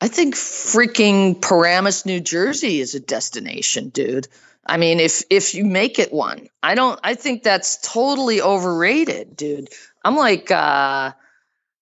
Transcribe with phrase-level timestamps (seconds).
[0.00, 4.28] I think freaking Paramus, New Jersey is a destination, dude.
[4.64, 7.00] I mean, if if you make it one, I don't.
[7.02, 9.70] I think that's totally overrated, dude.
[10.04, 11.12] I'm like uh,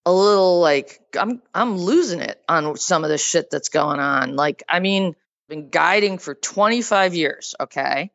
[0.06, 4.36] a little like I'm I'm losing it on some of the shit that's going on.
[4.36, 5.16] Like, I mean,
[5.48, 7.54] been guiding for 25 years.
[7.60, 8.12] Okay,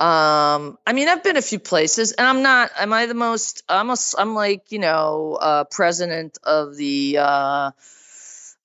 [0.00, 2.70] um, I mean, I've been a few places, and I'm not.
[2.78, 3.62] Am I the most?
[3.68, 3.96] I'm a.
[4.18, 7.70] I'm like you know, uh, president of the uh,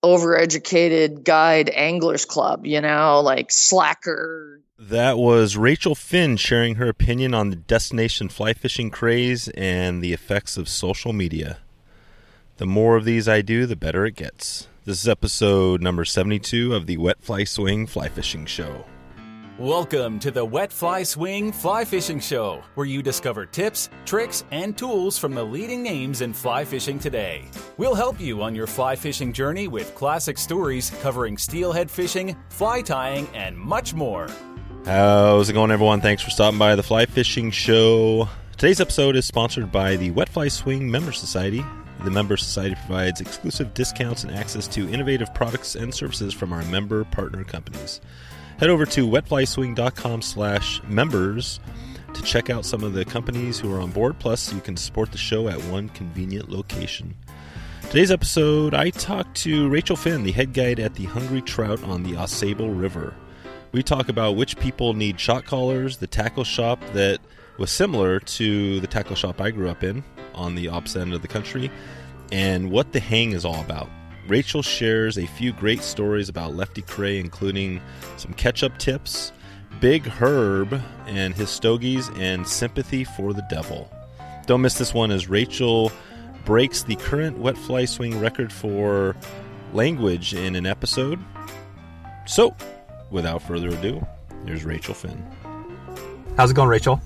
[0.03, 2.65] overeducated guide anglers club.
[2.65, 4.61] You know, like slacker.
[4.77, 10.13] That was Rachel Finn sharing her opinion on the destination fly fishing craze and the
[10.13, 11.57] effects of social media.
[12.57, 14.67] The more of these I do, the better it gets.
[14.85, 18.85] This is episode number 72 of the Wet Fly Swing Fly Fishing Show.
[19.59, 24.77] Welcome to the Wet Fly Swing Fly Fishing Show, where you discover tips, tricks, and
[24.77, 27.43] tools from the leading names in fly fishing today.
[27.75, 32.81] We'll help you on your fly fishing journey with classic stories covering steelhead fishing, fly
[32.81, 34.29] tying, and much more.
[34.85, 35.99] How's it going, everyone?
[35.99, 38.29] Thanks for stopping by the Fly Fishing Show.
[38.53, 41.65] Today's episode is sponsored by the Wet Fly Swing Member Society.
[42.05, 46.63] The Member Society provides exclusive discounts and access to innovative products and services from our
[46.63, 47.99] member partner companies.
[48.59, 51.61] Head over to wetflyswing.com slash members
[52.13, 54.19] to check out some of the companies who are on board.
[54.19, 57.15] Plus, you can support the show at one convenient location.
[57.83, 62.03] Today's episode, I talked to Rachel Finn, the head guide at the Hungry Trout on
[62.03, 63.13] the Ausable River.
[63.71, 67.21] We talk about which people need shot callers, the tackle shop that
[67.57, 70.03] was similar to the tackle shop I grew up in
[70.35, 71.71] on the opposite end of the country,
[72.29, 73.89] and what the hang is all about.
[74.29, 77.81] Rachel shares a few great stories about Lefty Kreh, including
[78.15, 79.31] some ketchup tips,
[79.79, 83.91] Big Herb and his stogies, and sympathy for the devil.
[84.45, 85.91] Don't miss this one as Rachel
[86.45, 89.15] breaks the current wet fly swing record for
[89.73, 91.19] language in an episode.
[92.27, 92.55] So,
[93.09, 94.05] without further ado,
[94.45, 95.25] here's Rachel Finn.
[96.37, 97.01] How's it going, Rachel?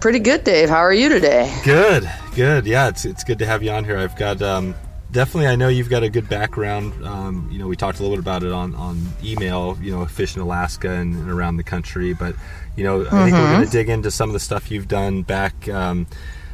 [0.00, 0.70] Pretty good, Dave.
[0.70, 1.54] How are you today?
[1.62, 2.66] Good, good.
[2.66, 3.98] Yeah, it's it's good to have you on here.
[3.98, 4.74] I've got um,
[5.10, 5.48] definitely.
[5.48, 7.04] I know you've got a good background.
[7.04, 9.78] Um, you know, we talked a little bit about it on on email.
[9.80, 12.34] You know, fishing Alaska and, and around the country, but
[12.76, 15.22] you know, I think we're going to dig into some of the stuff you've done
[15.22, 15.68] back.
[15.68, 16.06] Um,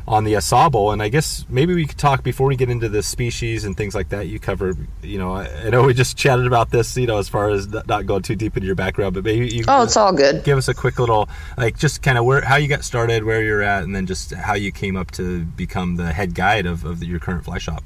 [0.07, 3.03] on the Ausable, and I guess maybe we could talk before we get into the
[3.03, 4.27] species and things like that.
[4.27, 7.29] You cover, you know, I, I know we just chatted about this, you know, as
[7.29, 10.13] far as not going too deep into your background, but maybe you oh, it's all
[10.13, 10.45] good.
[10.45, 13.43] Give us a quick little, like, just kind of where how you got started, where
[13.43, 16.85] you're at, and then just how you came up to become the head guide of,
[16.85, 17.85] of your current fly shop.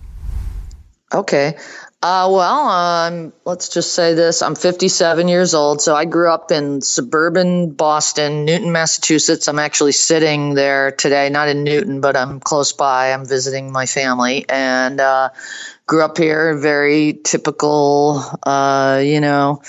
[1.13, 1.57] Okay.
[2.03, 4.43] Uh, well, um, let's just say this.
[4.43, 9.49] I'm 57 years old, so I grew up in suburban Boston, Newton, Massachusetts.
[9.49, 13.13] I'm actually sitting there today, not in Newton, but I'm close by.
[13.13, 15.31] I'm visiting my family and uh,
[15.87, 16.57] grew up here.
[16.59, 19.63] Very typical, uh, you know,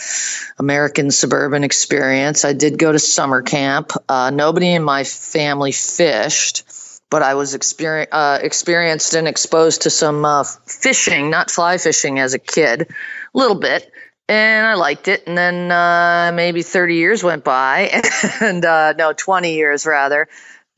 [0.59, 2.43] American suburban experience.
[2.45, 3.93] I did go to summer camp.
[4.09, 6.65] Uh, nobody in my family fished
[7.09, 12.33] but I was uh, experienced and exposed to some uh, fishing, not fly fishing as
[12.33, 13.91] a kid, a little bit.
[14.29, 15.23] And I liked it.
[15.25, 18.01] And then uh, maybe 30 years went by,
[18.41, 20.27] and uh, no, 20 years rather.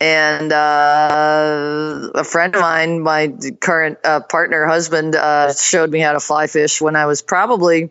[0.01, 5.16] And uh, a friend of mine, my current uh, partner, husband,
[5.59, 7.90] showed me how to fly fish when I was probably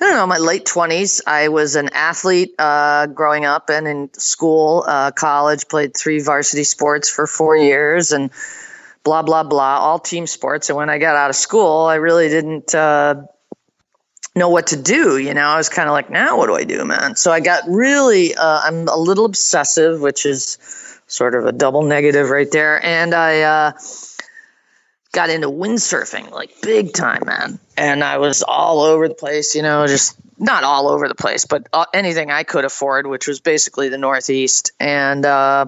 [0.00, 1.20] I don't know, my late 20s.
[1.26, 6.64] I was an athlete uh, growing up and in school, uh, college, played three varsity
[6.64, 8.30] sports for four years and
[9.04, 10.70] blah, blah, blah, all team sports.
[10.70, 13.22] And when I got out of school, I really didn't uh,
[14.34, 15.18] know what to do.
[15.18, 17.14] You know, I was kind of like, now what do I do, man?
[17.16, 20.56] So I got really, uh, I'm a little obsessive, which is
[21.08, 22.82] sort of a double negative right there.
[22.82, 23.72] And I, uh,
[25.12, 27.58] got into windsurfing like big time, man.
[27.76, 31.44] And I was all over the place, you know, just not all over the place,
[31.44, 34.72] but uh, anything I could afford, which was basically the Northeast.
[34.80, 35.66] And uh,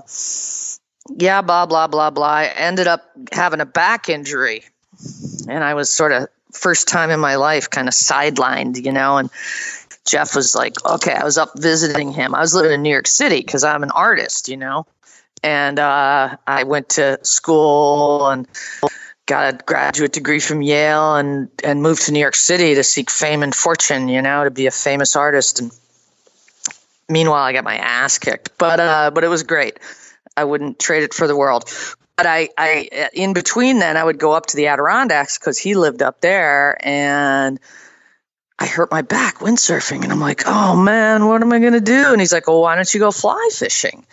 [1.17, 2.27] yeah, blah, blah, blah, blah.
[2.27, 4.65] I ended up having a back injury.
[5.49, 9.17] And I was sort of, first time in my life, kind of sidelined, you know,
[9.17, 9.31] and
[10.05, 12.35] Jeff was like, okay, I was up visiting him.
[12.35, 14.87] I was living in New York City because I'm an artist, you know,
[15.43, 18.47] and uh, I went to school and
[19.33, 23.11] got a graduate degree from Yale and and moved to New York City to seek
[23.11, 25.61] fame and fortune, you know, to be a famous artist.
[25.61, 25.73] And
[27.09, 29.79] meanwhile, I got my ass kicked, but uh, but it was great.
[30.37, 31.65] I wouldn't trade it for the world.
[32.15, 35.77] But I, I in between then, I would go up to the Adirondacks because he
[35.77, 37.59] lived up there, and
[38.59, 42.13] I hurt my back windsurfing, and I'm like, oh man, what am I gonna do?
[42.13, 44.05] And he's like, well, why don't you go fly fishing?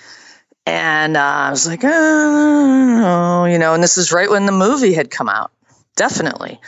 [0.69, 4.94] And uh, I was like, oh, you know, and this is right when the movie
[4.94, 5.51] had come out.
[5.95, 6.60] Definitely.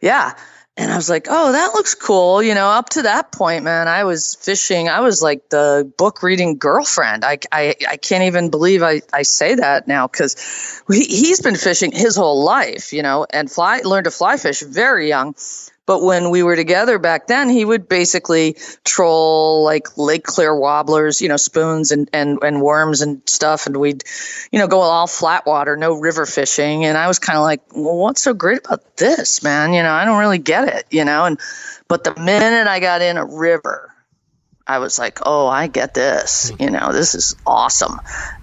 [0.00, 0.34] Yeah.
[0.76, 2.40] and I was like, oh, that looks cool.
[2.40, 4.88] You know, up to that point, man, I was fishing.
[4.88, 7.24] I was like the book reading girlfriend.
[7.24, 11.56] I, I, I can't even believe I, I say that now because he, he's been
[11.56, 15.34] fishing his whole life, you know, and fly learned to fly fish very young.
[15.88, 21.22] But when we were together back then, he would basically troll like Lake Clear wobblers,
[21.22, 23.66] you know, spoons and, and, and worms and stuff.
[23.66, 24.04] And we'd,
[24.52, 26.84] you know, go all flat water, no river fishing.
[26.84, 29.72] And I was kind of like, well, what's so great about this, man?
[29.72, 31.24] You know, I don't really get it, you know?
[31.24, 31.40] And,
[31.88, 33.90] but the minute I got in a river,
[34.66, 36.52] I was like, oh, I get this.
[36.60, 37.98] You know, this is awesome.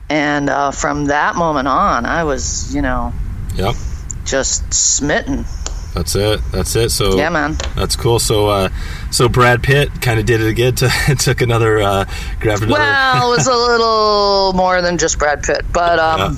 [0.09, 3.13] And uh, from that moment on, I was, you know,
[3.55, 3.75] Yep.
[4.25, 5.45] just smitten.
[5.95, 6.41] That's it.
[6.51, 6.91] That's it.
[6.91, 7.57] So Yeah, man.
[7.75, 8.19] That's cool.
[8.19, 8.69] So, uh,
[9.11, 10.65] so Brad Pitt kind of did it again.
[10.75, 12.05] To, took another, uh,
[12.39, 12.81] grabbed another.
[12.81, 16.37] Well, it was a little more than just Brad Pitt, but um,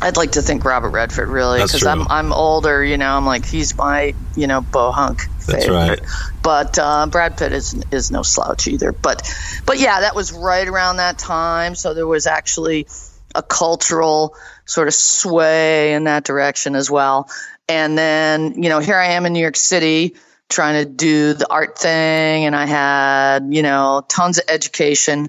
[0.00, 2.06] I'd like to think Robert Redford really because I'm.
[2.08, 2.82] I'm older.
[2.82, 5.74] You know, I'm like he's my you know bohunk That's favorite.
[5.74, 6.00] right.
[6.42, 8.92] But uh, Brad Pitt is is no slouch either.
[8.92, 9.28] But
[9.66, 11.74] but yeah, that was right around that time.
[11.74, 12.86] So there was actually
[13.34, 14.34] a cultural
[14.64, 17.28] sort of sway in that direction as well.
[17.68, 20.14] And then you know here I am in New York City
[20.48, 25.28] trying to do the art thing, and I had you know tons of education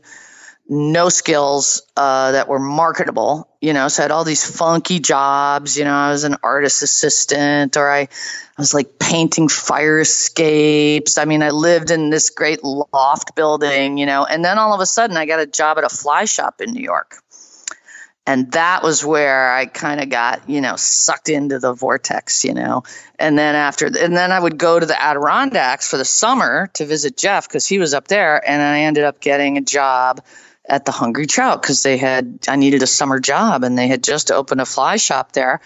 [0.69, 3.49] no skills uh, that were marketable.
[3.59, 5.77] You know, so I had all these funky jobs.
[5.77, 8.07] You know, I was an artist assistant, or I, I
[8.57, 11.17] was like painting fire escapes.
[11.17, 13.97] I mean, I lived in this great loft building.
[13.97, 16.25] You know, and then all of a sudden, I got a job at a fly
[16.25, 17.15] shop in New York.
[18.29, 22.53] And that was where I kind of got, you know, sucked into the vortex, you
[22.53, 22.83] know.
[23.17, 26.85] And then after, and then I would go to the Adirondacks for the summer to
[26.85, 28.47] visit Jeff because he was up there.
[28.47, 30.23] And I ended up getting a job
[30.63, 34.03] at the Hungry Trout because they had I needed a summer job and they had
[34.03, 35.59] just opened a fly shop there.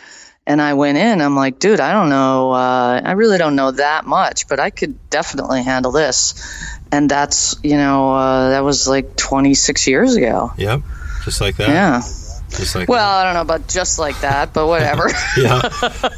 [0.48, 1.20] And I went in.
[1.20, 2.52] I'm like, dude, I don't know.
[2.52, 6.34] Uh, I really don't know that much, but I could definitely handle this.
[6.94, 10.54] And that's you know uh, that was like 26 years ago.
[10.58, 10.80] Yep.
[11.26, 11.68] Just like that.
[11.68, 12.02] Yeah.
[12.56, 15.10] Just like Well, I don't know about just like that, but whatever.
[15.38, 15.70] yeah,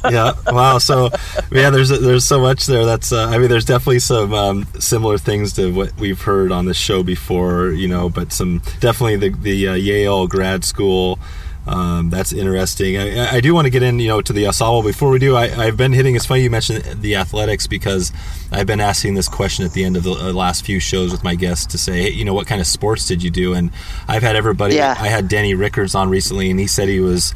[0.10, 0.34] yeah.
[0.48, 0.78] Wow.
[0.78, 1.10] So,
[1.52, 2.86] yeah, there's there's so much there.
[2.86, 6.66] That's uh, I mean, there's definitely some um, similar things to what we've heard on
[6.66, 8.10] the show before, you know.
[8.10, 11.20] But some definitely the the uh, Yale grad school.
[11.68, 12.98] Um, that's interesting.
[12.98, 14.84] I, I do want to get in, you know, to the ensemble.
[14.84, 16.16] Before we do, I, I've been hitting.
[16.16, 18.12] It's funny you mentioned the athletics because
[18.52, 21.24] I've been asking this question at the end of the uh, last few shows with
[21.24, 23.54] my guests to say, hey, you know, what kind of sports did you do?
[23.54, 23.72] And
[24.08, 24.76] I've had everybody.
[24.76, 24.96] Yeah.
[24.98, 27.34] I had Denny Rickards on recently, and he said he was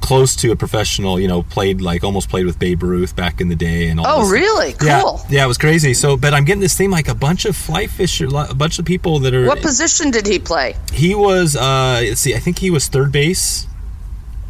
[0.00, 1.18] close to a professional.
[1.18, 4.06] You know, played like almost played with Babe Ruth back in the day, and all.
[4.08, 4.72] oh, really?
[4.74, 4.88] Cool.
[4.88, 5.94] Yeah, yeah, it was crazy.
[5.94, 8.84] So, but I'm getting this thing like a bunch of fly fisher, a bunch of
[8.84, 9.46] people that are.
[9.46, 10.76] What position did he play?
[10.92, 11.56] He was.
[11.56, 12.34] uh Let's see.
[12.34, 13.66] I think he was third base.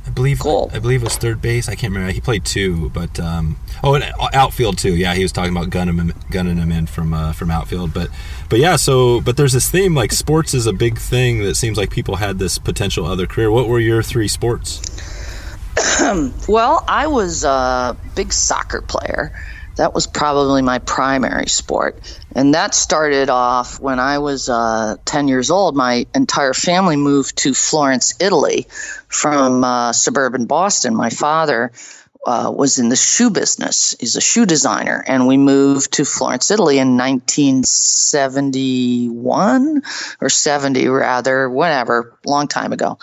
[0.08, 0.40] I believe.
[0.40, 0.70] Cool.
[0.72, 1.68] I believe it was third base.
[1.68, 2.12] I can't remember.
[2.12, 4.96] He played two, but um, oh, and outfield too.
[4.96, 7.92] Yeah, he was talking about gunning him, gunning him in from uh, from outfield.
[7.92, 8.08] But
[8.48, 8.76] but yeah.
[8.76, 12.16] So but there's this theme like sports is a big thing that seems like people
[12.16, 13.50] had this potential other career.
[13.50, 14.80] What were your three sports?
[16.48, 19.32] Well, I was a big soccer player.
[19.76, 22.00] That was probably my primary sport.
[22.34, 25.76] And that started off when I was uh, 10 years old.
[25.76, 28.66] My entire family moved to Florence, Italy
[29.06, 30.96] from uh, suburban Boston.
[30.96, 31.70] My father
[32.26, 35.04] uh, was in the shoe business, he's a shoe designer.
[35.06, 39.82] And we moved to Florence, Italy in 1971
[40.20, 42.98] or 70, rather, whatever, long time ago.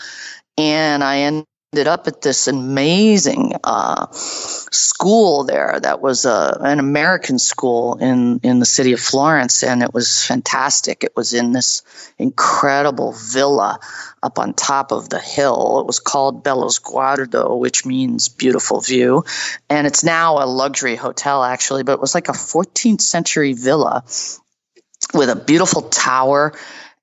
[0.57, 1.45] And I ended
[1.75, 8.39] ended up at this amazing uh, school there that was uh, an American school in,
[8.44, 11.03] in the city of Florence, and it was fantastic.
[11.03, 11.82] It was in this
[12.17, 13.77] incredible villa
[14.24, 15.82] up on top of the hill.
[15.82, 19.25] It was called Bello Sguardo, which means beautiful view,
[19.70, 24.05] and it's now a luxury hotel actually, but it was like a 14th century villa
[25.13, 26.53] with a beautiful tower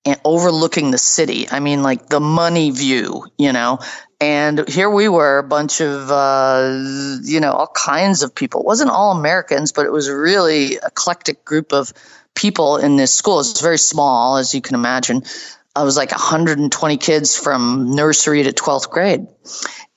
[0.04, 1.48] and overlooking the city.
[1.50, 3.78] I mean, like the money view, you know.
[4.20, 6.78] And here we were, a bunch of, uh,
[7.22, 8.60] you know, all kinds of people.
[8.60, 11.92] It wasn't all Americans, but it was a really eclectic group of
[12.34, 13.40] people in this school.
[13.40, 15.22] It's very small, as you can imagine.
[15.74, 19.26] I was like 120 kids from nursery to 12th grade.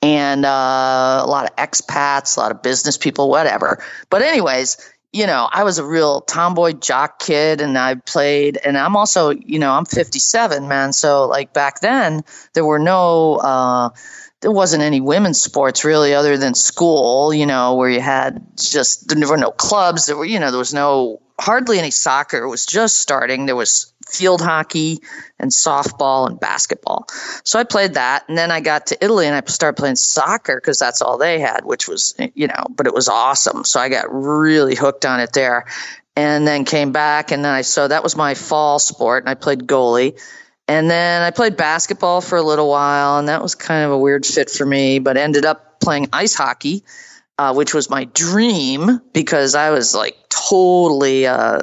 [0.02, 3.84] And uh, a lot of expats, a lot of business people, whatever.
[4.10, 4.78] But, anyways,
[5.16, 9.30] you know, I was a real tomboy jock kid and I played, and I'm also,
[9.30, 10.92] you know, I'm 57, man.
[10.92, 13.90] So, like, back then, there were no, uh,
[14.42, 19.08] there wasn't any women's sports really other than school, you know, where you had just,
[19.08, 20.06] there were no clubs.
[20.06, 22.38] There were, you know, there was no, hardly any soccer.
[22.44, 23.46] It was just starting.
[23.46, 25.00] There was field hockey
[25.40, 27.08] and softball and basketball.
[27.44, 28.26] So I played that.
[28.28, 31.40] And then I got to Italy and I started playing soccer because that's all they
[31.40, 33.64] had, which was, you know, but it was awesome.
[33.64, 35.66] So I got really hooked on it there
[36.16, 37.32] and then came back.
[37.32, 40.20] And then I, so that was my fall sport and I played goalie.
[40.68, 43.98] And then I played basketball for a little while and that was kind of a
[43.98, 46.84] weird fit for me, but ended up playing ice hockey.
[47.38, 51.60] Uh, which was my dream because I was like totally uh,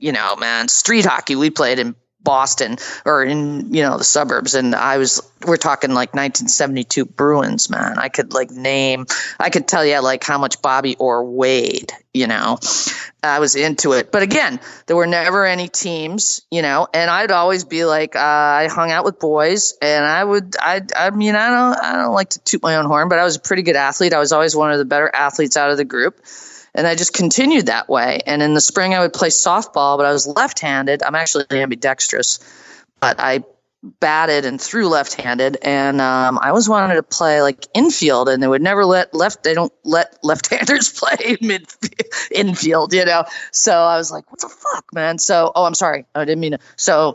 [0.00, 1.36] you know, man, street hockey.
[1.36, 2.76] We played in Boston
[3.06, 7.98] or in you know the suburbs, and I was we're talking like 1972 Bruins, man.
[7.98, 9.06] I could like name,
[9.38, 11.92] I could tell you like how much Bobby Orr weighed.
[12.12, 12.58] You know,
[13.22, 16.42] I was into it, but again, there were never any teams.
[16.50, 20.22] You know, and I'd always be like, uh, I hung out with boys, and I
[20.22, 23.18] would, I, I mean, I don't, I don't like to toot my own horn, but
[23.18, 24.12] I was a pretty good athlete.
[24.12, 26.20] I was always one of the better athletes out of the group
[26.74, 28.20] and I just continued that way.
[28.26, 31.02] And in the spring, I would play softball, but I was left-handed.
[31.02, 32.38] I'm actually ambidextrous,
[33.00, 33.44] but I
[33.82, 38.48] batted and threw left-handed, and um, I always wanted to play like infield, and they
[38.48, 39.42] would never let left.
[39.42, 41.66] They don't let left-handers play mid
[42.30, 43.24] infield, you know.
[43.52, 46.52] So I was like, "What the fuck, man?" So, oh, I'm sorry, I didn't mean
[46.52, 46.58] to.
[46.76, 47.14] So,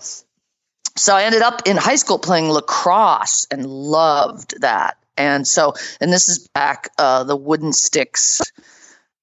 [0.95, 4.97] so I ended up in high school playing lacrosse and loved that.
[5.17, 8.41] And so, and this is back uh, the wooden sticks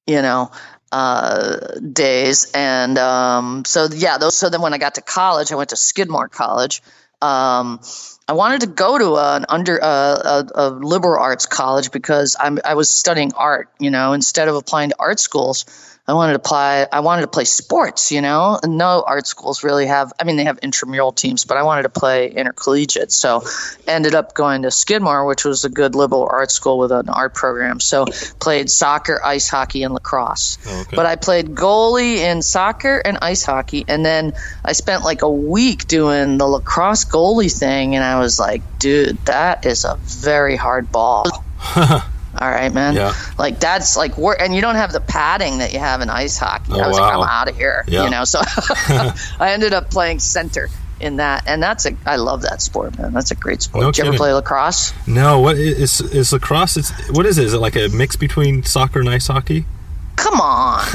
[0.06, 0.50] you know,
[0.90, 2.50] uh, days.
[2.52, 4.36] And um, so, yeah, those.
[4.36, 6.82] So then when I got to college, I went to Skidmore College.
[7.20, 7.80] Um,
[8.26, 12.58] I wanted to go to an under uh, a, a, liberal arts college because I'm,
[12.64, 13.68] I was studying art.
[13.78, 15.64] You know, instead of applying to art schools,
[16.04, 16.84] I wanted to play.
[16.90, 18.10] I wanted to play sports.
[18.10, 20.12] You know, no art schools really have.
[20.18, 23.12] I mean, they have intramural teams, but I wanted to play intercollegiate.
[23.12, 23.44] So,
[23.86, 27.34] ended up going to Skidmore, which was a good liberal arts school with an art
[27.34, 27.78] program.
[27.78, 28.06] So,
[28.40, 30.58] played soccer, ice hockey, and lacrosse.
[30.66, 30.96] Oh, okay.
[30.96, 34.32] But I played goalie in soccer and ice hockey, and then
[34.64, 39.18] I spent like a week doing the lacrosse goalie thing, and I was like, dude,
[39.26, 41.26] that is a very hard ball.
[42.40, 42.94] All right, man.
[42.94, 43.14] Yeah.
[43.38, 46.38] Like that's like work, and you don't have the padding that you have in ice
[46.38, 46.72] hockey.
[46.72, 47.06] Oh, I was wow.
[47.06, 47.84] like, I'm out of here.
[47.86, 48.04] Yeah.
[48.04, 48.40] You know, so
[49.38, 53.12] I ended up playing center in that, and that's a I love that sport, man.
[53.12, 53.82] That's a great sport.
[53.82, 54.94] No Did you ever play lacrosse?
[55.06, 55.40] No.
[55.40, 56.76] What is is lacrosse?
[56.78, 57.44] It's what is it?
[57.44, 59.66] Is it like a mix between soccer and ice hockey?
[60.16, 60.86] Come on.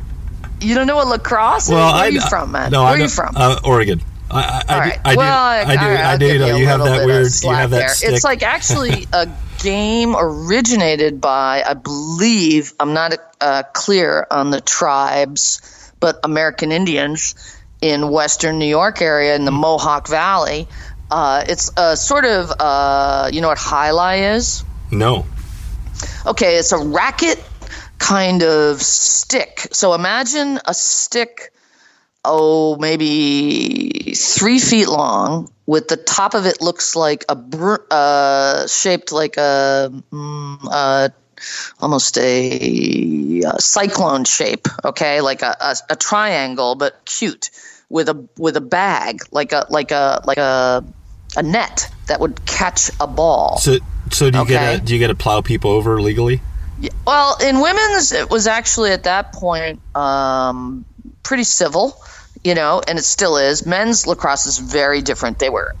[0.60, 1.70] you don't know what lacrosse is?
[1.70, 2.70] Well, Where I, are you from, man?
[2.70, 3.34] No, Where I are you from?
[3.36, 4.00] Uh, Oregon.
[4.30, 5.00] I, I, right.
[5.04, 5.70] I, well, I do.
[5.70, 5.80] I do.
[5.80, 6.26] Right, I do.
[6.26, 7.28] You know, you have that weird.
[7.42, 8.00] You have that.
[8.02, 9.28] It's like actually a
[9.60, 17.34] game originated by, I believe, I'm not uh, clear on the tribes, but American Indians
[17.80, 19.60] in Western New York area in the mm.
[19.60, 20.66] Mohawk Valley.
[21.10, 24.64] Uh, it's a sort of, uh, you know what alai is?
[24.90, 25.26] No.
[26.26, 27.42] Okay, it's a racket
[27.98, 29.68] kind of stick.
[29.72, 31.52] So imagine a stick
[32.24, 38.66] oh, maybe three feet long, with the top of it looks like a br- uh,
[38.66, 41.08] shaped like a mm, uh,
[41.80, 44.66] almost a, a, cyclone shape.
[44.84, 47.50] Okay, like a, a, a, triangle, but cute
[47.88, 50.84] with a with a bag, like a like a like a
[51.36, 53.58] a net that would catch a ball.
[53.58, 53.78] So,
[54.10, 54.54] so do you okay?
[54.54, 56.40] get a, do you get to plow people over legally?
[56.80, 60.84] Yeah, well, in women's, it was actually at that point um,
[61.22, 62.00] pretty civil
[62.42, 63.66] you know, and it still is.
[63.66, 65.38] Men's lacrosse is very different.
[65.38, 65.74] They were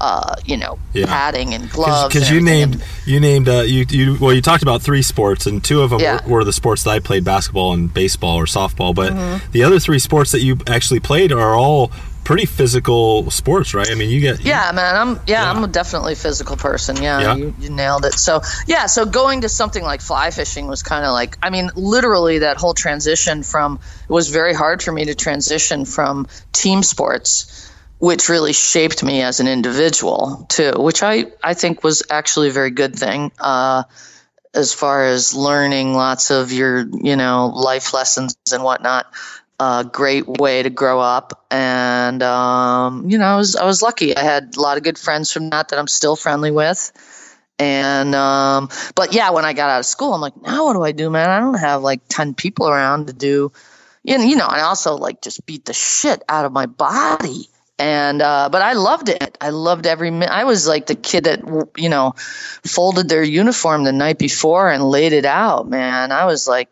[0.00, 1.06] uh, you know, yeah.
[1.06, 2.12] padding and gloves.
[2.12, 5.64] Because you named you named uh, you you well you talked about three sports and
[5.64, 6.24] two of them yeah.
[6.26, 9.50] were, were, the sports that I played basketball and baseball or softball, but mm-hmm.
[9.52, 11.90] the other three sports that you actually played are all
[12.26, 13.88] pretty physical sports, right?
[13.88, 14.96] I mean, you get you, yeah, man.
[14.96, 16.96] I'm yeah, yeah, I'm a definitely physical person.
[16.96, 17.36] Yeah, yeah.
[17.36, 18.14] You, you, nailed it.
[18.14, 21.70] So yeah, so going to something like fly fishing was kind of like I mean,
[21.76, 26.82] literally that whole transition from it was very hard for me to transition from team
[26.82, 32.48] sports, which really shaped me as an individual too, which I I think was actually
[32.48, 33.30] a very good thing.
[33.38, 33.84] Uh,
[34.52, 39.06] as far as learning lots of your you know life lessons and whatnot
[39.58, 41.44] a great way to grow up.
[41.50, 44.16] And um, you know, I was I was lucky.
[44.16, 46.92] I had a lot of good friends from that that I'm still friendly with.
[47.58, 50.82] And um, but yeah, when I got out of school, I'm like, now what do
[50.82, 51.30] I do, man?
[51.30, 53.52] I don't have like ten people around to do.
[54.04, 57.48] Know, you know, I also like just beat the shit out of my body.
[57.78, 59.36] And uh, but I loved it.
[59.40, 60.30] I loved every minute.
[60.30, 62.14] I was like the kid that you know
[62.64, 65.68] folded their uniform the night before and laid it out.
[65.68, 66.70] Man, I was like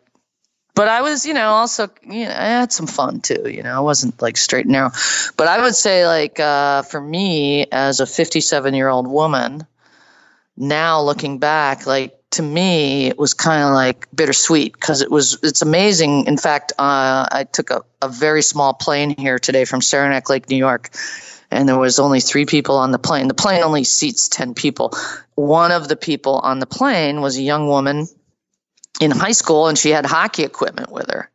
[0.75, 3.49] but I was, you know, also, you know, I had some fun too.
[3.49, 4.91] You know, I wasn't like straight and narrow.
[5.37, 9.65] But I would say, like, uh, for me as a 57 year old woman,
[10.57, 15.39] now looking back, like to me it was kind of like bittersweet because it was
[15.41, 16.25] it's amazing.
[16.27, 20.49] In fact, uh, I took a, a very small plane here today from Saranac Lake,
[20.49, 20.89] New York,
[21.51, 23.29] and there was only three people on the plane.
[23.29, 24.91] The plane only seats ten people.
[25.35, 28.07] One of the people on the plane was a young woman
[29.01, 31.29] in high school, and she had hockey equipment with her.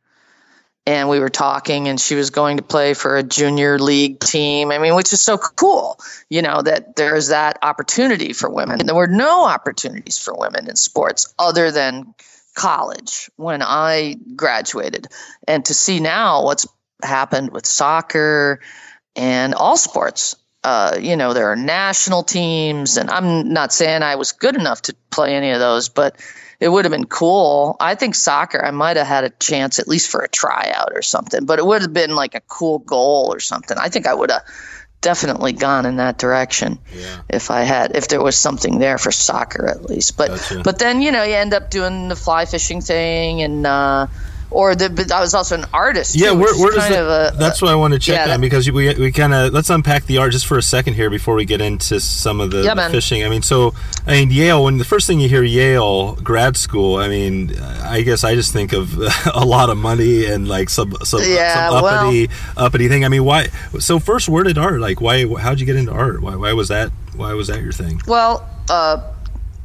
[0.87, 4.73] And we were talking and she was going to play for a junior league team.
[4.73, 6.01] I mean which is so cool
[6.31, 8.81] you know that there's that opportunity for women.
[8.81, 12.15] And there were no opportunities for women in sports other than
[12.55, 15.07] college when i graduated.
[15.47, 16.67] And to see now what's
[17.03, 18.61] happened with soccer
[19.17, 24.15] and all sports uh, you know there are national teams and i'm not saying i
[24.15, 26.17] was good enough to play any of those but
[26.61, 27.77] it would have been cool.
[27.81, 31.01] I think soccer, I might have had a chance at least for a tryout or
[31.03, 33.77] something, but it would have been like a cool goal or something.
[33.81, 34.43] I think I would have
[35.01, 37.23] definitely gone in that direction yeah.
[37.31, 40.19] if I had if there was something there for soccer at least.
[40.19, 40.63] But gotcha.
[40.63, 44.09] but then you know you end up doing the fly fishing thing and uh,
[44.51, 46.17] or the, but I was also an artist.
[46.17, 48.71] Yeah, where, where does that, a, that's what I want to check yeah, on because
[48.71, 51.45] we we kind of let's unpack the art just for a second here before we
[51.45, 53.25] get into some of the, yeah, the fishing.
[53.25, 53.75] I mean, so
[54.07, 54.65] I mean Yale.
[54.65, 58.53] When the first thing you hear Yale grad school, I mean, I guess I just
[58.53, 58.99] think of
[59.35, 63.05] a lot of money and like some some, yeah, some uppity well, uppity thing.
[63.05, 63.47] I mean, why?
[63.79, 64.81] So first, where did art?
[64.81, 65.27] Like, why?
[65.37, 66.21] How'd you get into art?
[66.23, 66.35] Why?
[66.37, 66.91] Why was that?
[67.15, 68.01] Why was that your thing?
[68.07, 69.13] Well, uh,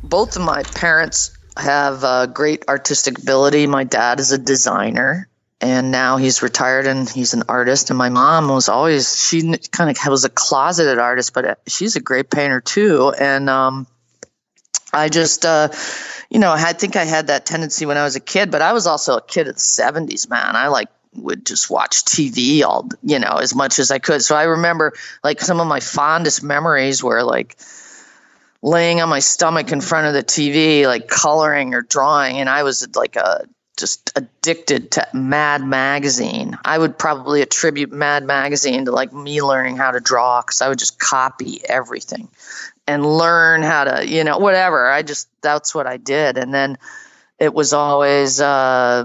[0.04, 3.68] both of my parents have uh, great artistic ability.
[3.68, 5.28] My dad is a designer,
[5.62, 7.90] and now he's retired and he's an artist.
[7.90, 11.96] And my mom was always she kind of was a closeted artist, but uh, she's
[11.96, 13.14] a great painter too.
[13.20, 13.88] And um,
[14.94, 15.70] I just, uh,
[16.30, 18.74] you know, I think I had that tendency when I was a kid, but I
[18.74, 20.30] was also a kid of the '70s.
[20.30, 24.24] Man, I like would just watch TV all, you know, as much as I could.
[24.24, 24.94] So I remember
[25.24, 27.58] like some of my fondest memories were like
[28.66, 32.64] laying on my stomach in front of the TV, like coloring or drawing, and I
[32.64, 33.46] was like a
[33.78, 36.58] just addicted to Mad Magazine.
[36.66, 40.70] I would probably attribute Mad Magazine to like me learning how to draw because I
[40.70, 42.30] would just copy everything
[42.88, 44.90] and learn how to, you know, whatever.
[44.90, 46.78] I just that's what I did, and then
[47.38, 49.04] it was always uh,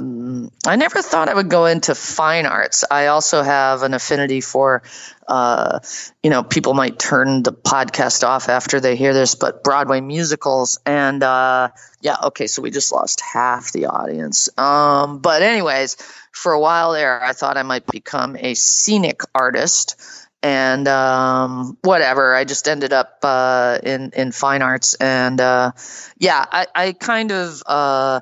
[0.66, 2.84] i never thought i would go into fine arts.
[2.90, 4.82] I also have an affinity for
[5.26, 5.80] uh,
[6.22, 10.78] you know people might turn the podcast off after they hear this but broadway musicals
[10.87, 11.68] and uh,
[12.00, 14.48] yeah okay so we just lost half the audience.
[14.59, 15.96] Um, but anyways
[16.33, 22.35] for a while there i thought i might become a scenic artist and um, whatever.
[22.35, 25.72] I just ended up uh, in in fine arts, and uh,
[26.18, 28.20] yeah, I, I kind of uh,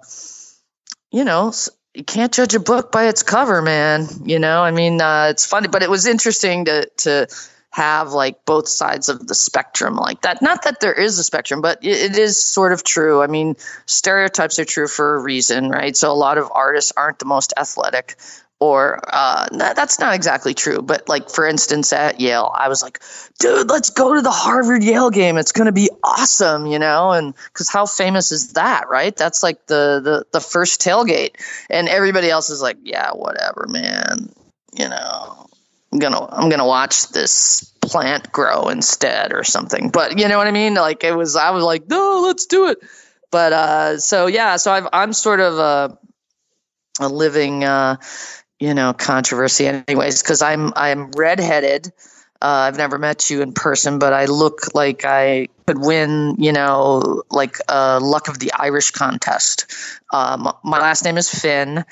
[1.11, 1.53] you know
[1.95, 4.07] you can't judge a book by its cover, man.
[4.25, 7.29] You know, I mean, uh, it's funny, but it was interesting to to
[7.71, 10.41] have like both sides of the spectrum like that.
[10.43, 13.23] Not that there is a spectrum, but it, it is sort of true.
[13.23, 15.97] I mean, stereotypes are true for a reason, right?
[15.97, 18.17] So a lot of artists aren't the most athletic
[18.61, 23.01] or uh, that's not exactly true but like for instance at yale i was like
[23.39, 25.37] dude let's go to the harvard yale game.
[25.39, 27.13] It's going to be awesome you know?
[27.13, 29.15] And because how famous is that right?
[29.17, 31.37] That's like the, the the first tailgate.
[31.71, 34.33] And everybody else is like yeah whatever man
[34.77, 35.47] you know?
[35.93, 39.91] I'm gonna i'm gonna watch this plant grow instead or something.
[39.91, 40.75] But you know what i mean?
[40.75, 42.79] Like it was i was like no let's do it.
[43.31, 45.99] But uh so yeah so I've, i'm sort of a
[47.01, 47.97] a living uh
[48.59, 51.93] you know controversy anyways because i'm i'm redheaded
[52.41, 56.53] uh, I've never met you in person, but I look like I could win, you
[56.53, 59.67] know, like a luck of the Irish contest.
[60.13, 61.85] Um, my last name is Finn.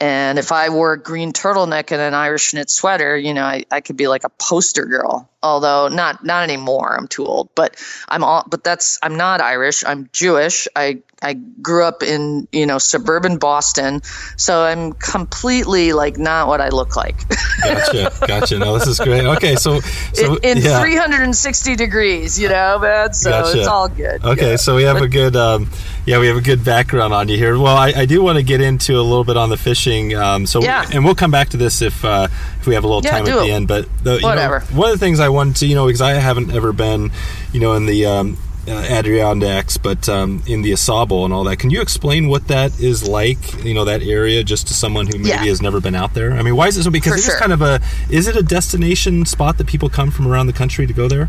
[0.00, 3.64] And if I wore a green turtleneck and an Irish knit sweater, you know, I,
[3.70, 5.28] I could be like a poster girl.
[5.42, 6.96] Although not not anymore.
[6.96, 7.48] I'm too old.
[7.54, 7.76] But
[8.08, 9.84] I'm all but that's I'm not Irish.
[9.84, 10.68] I'm Jewish.
[10.74, 14.02] I I grew up in, you know, suburban Boston.
[14.36, 17.16] So I'm completely like not what I look like.
[17.62, 18.12] gotcha.
[18.26, 18.58] Gotcha.
[18.58, 19.24] No, this is great.
[19.24, 20.80] Okay, so, so in, in yeah.
[20.80, 23.12] 360 degrees, you know, man.
[23.12, 23.58] So gotcha.
[23.58, 24.24] it's all good.
[24.24, 24.56] Okay, yeah.
[24.56, 25.70] so we have but, a good um,
[26.08, 27.58] yeah, we have a good background on you here.
[27.58, 30.14] Well, I, I do want to get into a little bit on the fishing.
[30.14, 30.88] Um, so yeah.
[30.90, 33.26] and we'll come back to this if uh, if we have a little yeah, time
[33.26, 33.68] at the end.
[33.68, 34.60] But the, whatever.
[34.60, 37.10] Know, one of the things I wanted to, you know, because I haven't ever been,
[37.52, 41.58] you know, in the um, uh, Adirondacks, but um, in the AuSable and all that.
[41.58, 43.62] Can you explain what that is like?
[43.62, 45.44] You know that area, just to someone who maybe yeah.
[45.44, 46.32] has never been out there.
[46.32, 46.90] I mean, why is it so?
[46.90, 47.82] Because it's kind of a.
[48.08, 51.28] Is it a destination spot that people come from around the country to go there?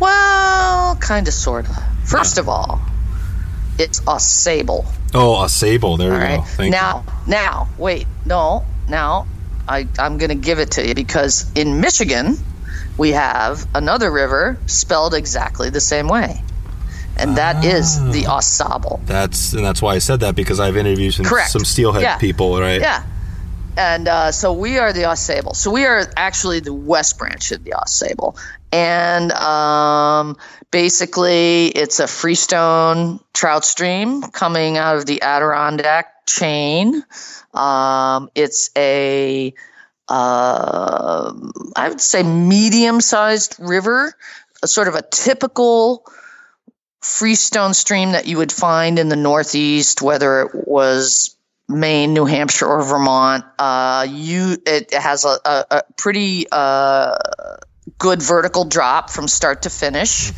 [0.00, 1.76] Well, kind of, sort of.
[2.04, 2.80] First of all,
[3.80, 4.84] it's a sable.
[5.14, 5.96] Oh, a sable.
[5.96, 6.36] There all you right.
[6.38, 6.42] go.
[6.44, 7.32] Thank now, you.
[7.32, 9.26] now, wait, no, now
[9.68, 12.36] I, I'm going to give it to you because in Michigan
[12.98, 16.42] we have another river spelled exactly the same way.
[17.16, 19.00] and that is the Au Sable.
[19.04, 22.16] That's and that's why I said that because I've interviewed some, some steelhead Yeah.
[22.18, 22.80] people, right?
[22.80, 23.02] Yeah.
[23.76, 25.54] And uh, so we are the Au Sable.
[25.54, 28.36] So we are actually the west branch of the Au Sable.
[28.72, 30.36] And um,
[30.70, 37.02] basically, it's a freestone trout stream coming out of the Adirondack chain.
[37.52, 39.52] Um, it's a,
[40.08, 41.32] uh,
[41.76, 44.14] I would say, medium sized river,
[44.62, 46.04] a sort of a typical
[47.00, 51.34] freestone stream that you would find in the Northeast, whether it was
[51.68, 53.44] Maine, New Hampshire, or Vermont.
[53.58, 57.16] Uh, you it has a, a, a pretty uh,
[57.98, 60.32] good vertical drop from start to finish.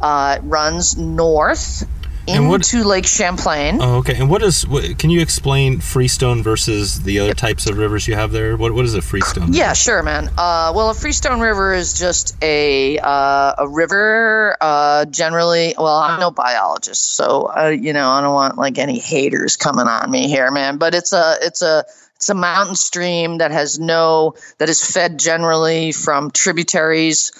[0.00, 1.84] Uh, it runs north
[2.28, 3.78] And what- into Lake Champlain.
[3.80, 4.14] Oh, okay.
[4.16, 4.66] And what is?
[4.66, 8.56] What, can you explain freestone versus the other types of rivers you have there?
[8.56, 9.52] What What is a freestone?
[9.54, 10.28] Yeah, sure, man.
[10.36, 14.56] Uh, well, a freestone river is just a uh, a river.
[14.60, 18.98] Uh, generally, well, I'm no biologist, so uh, you know I don't want like any
[18.98, 20.76] haters coming on me here, man.
[20.76, 21.84] But it's a it's a
[22.18, 27.30] it's a mountain stream that has no that is fed generally from tributaries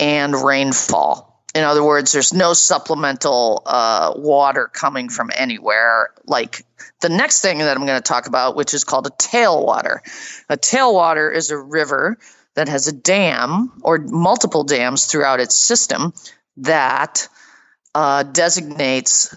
[0.00, 1.40] and rainfall.
[1.54, 6.10] In other words, there's no supplemental uh, water coming from anywhere.
[6.24, 6.66] Like
[7.00, 9.98] the next thing that I'm going to talk about, which is called a tailwater.
[10.48, 12.18] A tailwater is a river
[12.54, 16.12] that has a dam or multiple dams throughout its system
[16.56, 17.28] that
[17.94, 19.36] uh, designates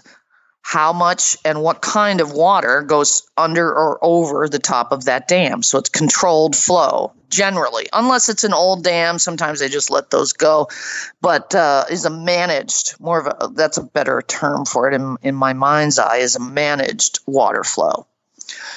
[0.68, 5.26] how much and what kind of water goes under or over the top of that
[5.26, 5.62] dam.
[5.62, 9.18] So it's controlled flow generally, unless it's an old dam.
[9.18, 10.68] Sometimes they just let those go,
[11.22, 15.16] but uh, is a managed, more of a that's a better term for it in,
[15.22, 18.06] in my mind's eye, is a managed water flow.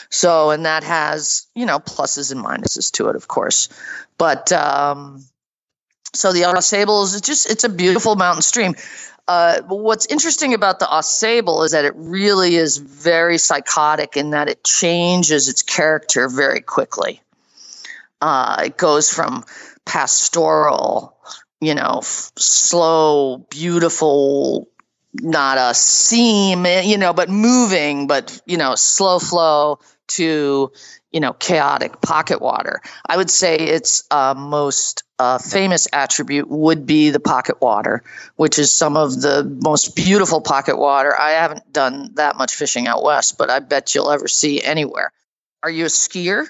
[0.09, 3.67] So, and that has, you know, pluses and minuses to it, of course.
[4.17, 5.25] But um,
[6.13, 8.75] so the Au Sable is just, it's a beautiful mountain stream.
[9.31, 14.31] Uh, what's interesting about the Au Sable is that it really is very psychotic in
[14.31, 17.21] that it changes its character very quickly.
[18.19, 19.45] Uh, it goes from
[19.85, 21.15] pastoral,
[21.61, 24.67] you know, f- slow, beautiful,
[25.13, 30.73] not a seam, eh, you know, but moving, but, you know, slow flow to,
[31.09, 32.81] you know, chaotic pocket water.
[33.07, 38.01] I would say its uh, most uh, famous attribute would be the pocket water,
[38.37, 41.15] which is some of the most beautiful pocket water.
[41.15, 45.11] I haven't done that much fishing out west, but I bet you'll ever see anywhere.
[45.61, 46.47] Are you a skier?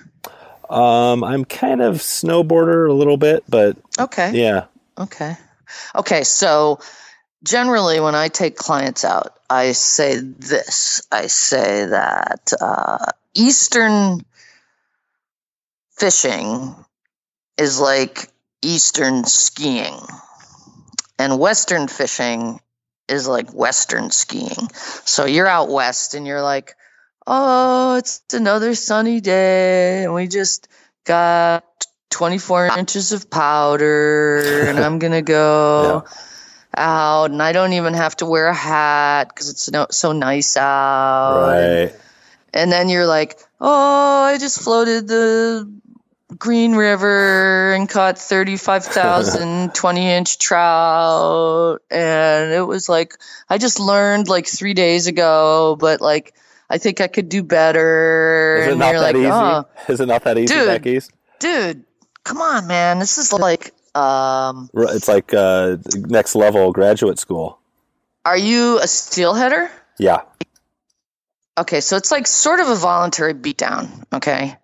[0.70, 4.32] Um, I'm kind of snowboarder a little bit, but Okay.
[4.32, 4.68] yeah.
[4.98, 5.36] Okay.
[5.94, 6.24] Okay.
[6.24, 6.80] So
[7.44, 14.24] generally, when I take clients out, I say this I say that uh, Eastern
[15.98, 16.74] fishing
[17.58, 18.31] is like
[18.62, 20.00] Eastern skiing,
[21.18, 22.60] and Western fishing
[23.08, 24.70] is like Western skiing.
[25.06, 26.76] So you're out west and you're like,
[27.28, 30.68] oh, it's another sunny day, and we just
[31.04, 31.64] got
[32.12, 32.78] 24 ah.
[32.80, 36.06] inches of powder, and I'm gonna go
[36.76, 41.48] out, and I don't even have to wear a hat because it's so nice out.
[41.48, 41.96] Right.
[42.54, 45.72] And then you're like, oh, I just floated the
[46.38, 51.82] Green River and caught 35,000 20 inch trout.
[51.92, 53.16] And it was like,
[53.50, 56.34] I just learned like three days ago, but like,
[56.70, 58.58] I think I could do better.
[58.62, 59.28] Is it and not that like, easy?
[59.30, 60.68] oh, Is it not that easy, Dude.
[60.68, 61.12] Beck East?
[61.40, 61.84] dude,
[62.24, 63.00] come on, man.
[63.00, 67.60] This is like, um, It's like uh, next level graduate school.
[68.26, 69.70] are you a steelheader?
[70.00, 70.22] Yeah.
[71.58, 74.56] Okay, so it's like sort of a voluntary beatdown, okay?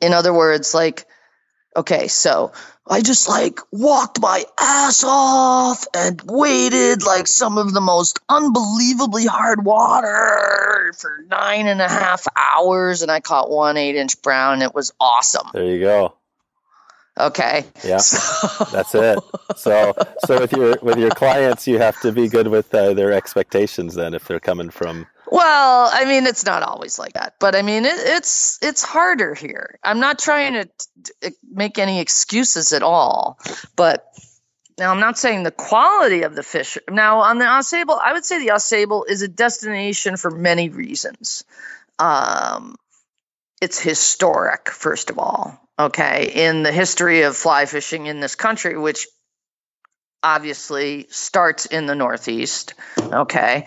[0.00, 1.06] In other words, like,
[1.76, 2.52] okay, so
[2.86, 9.26] I just like walked my ass off and waded like some of the most unbelievably
[9.26, 14.54] hard water for nine and a half hours, and I caught one eight inch brown.
[14.54, 15.48] And it was awesome.
[15.52, 16.14] There you go.
[17.18, 17.64] Okay.
[17.84, 17.98] Yeah.
[17.98, 19.18] So, That's it.
[19.56, 23.12] So, so with your with your clients, you have to be good with uh, their
[23.12, 23.94] expectations.
[23.94, 27.62] Then, if they're coming from Well, I mean, it's not always like that, but I
[27.62, 29.78] mean, it, it's it's harder here.
[29.82, 30.68] I'm not trying to
[31.02, 33.38] t- make any excuses at all,
[33.76, 34.06] but
[34.78, 36.78] now I'm not saying the quality of the fish.
[36.90, 41.44] Now on the Ausable, I would say the Ausable is a destination for many reasons.
[41.98, 42.76] Um,
[43.60, 45.60] it's historic, first of all.
[45.78, 49.06] Okay, in the history of fly fishing in this country, which
[50.22, 52.74] obviously starts in the Northeast.
[52.98, 53.66] Okay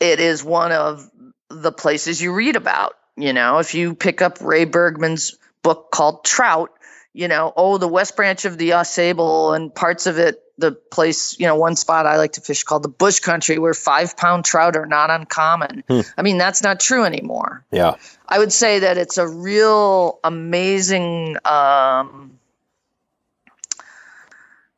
[0.00, 1.10] it is one of
[1.50, 2.94] the places you read about.
[3.16, 6.70] You know, if you pick up Ray Bergman's book called Trout,
[7.12, 10.72] you know, oh, the West Branch of the Au Sable and parts of it the
[10.72, 14.16] place, you know, one spot I like to fish called the bush country where five
[14.16, 15.84] pound trout are not uncommon.
[15.88, 16.00] Hmm.
[16.16, 17.64] I mean, that's not true anymore.
[17.70, 17.94] Yeah.
[18.28, 22.37] I would say that it's a real amazing, um,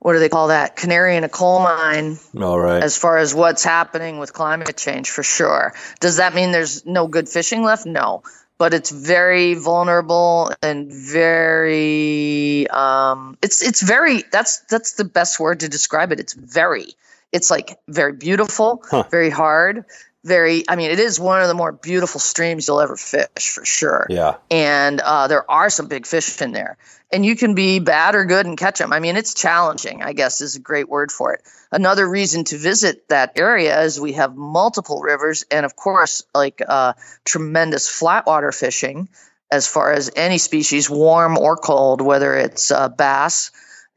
[0.01, 0.77] what do they call that?
[0.77, 2.83] Canary in a coal mine All right.
[2.83, 5.75] as far as what's happening with climate change for sure.
[6.01, 7.87] Does that mean there's no good fishing left?
[7.87, 8.23] No.
[8.59, 15.61] But it's very vulnerable and very um it's it's very that's that's the best word
[15.61, 16.21] to describe it.
[16.21, 16.89] It's very
[17.33, 19.05] it's like very beautiful, Huh.
[19.11, 19.85] very hard,
[20.25, 23.65] very I mean it is one of the more beautiful streams you'll ever fish for
[23.65, 24.37] sure yeah.
[24.51, 26.77] and uh, there are some big fish in there.
[27.13, 28.93] And you can be bad or good and catch them.
[28.93, 31.43] I mean, it's challenging, I guess is a great word for it.
[31.73, 36.63] Another reason to visit that area is we have multiple rivers and, of course, like
[36.67, 36.93] uh,
[37.25, 39.09] tremendous flatwater fishing
[39.51, 43.51] as far as any species, warm or cold, whether it's uh, bass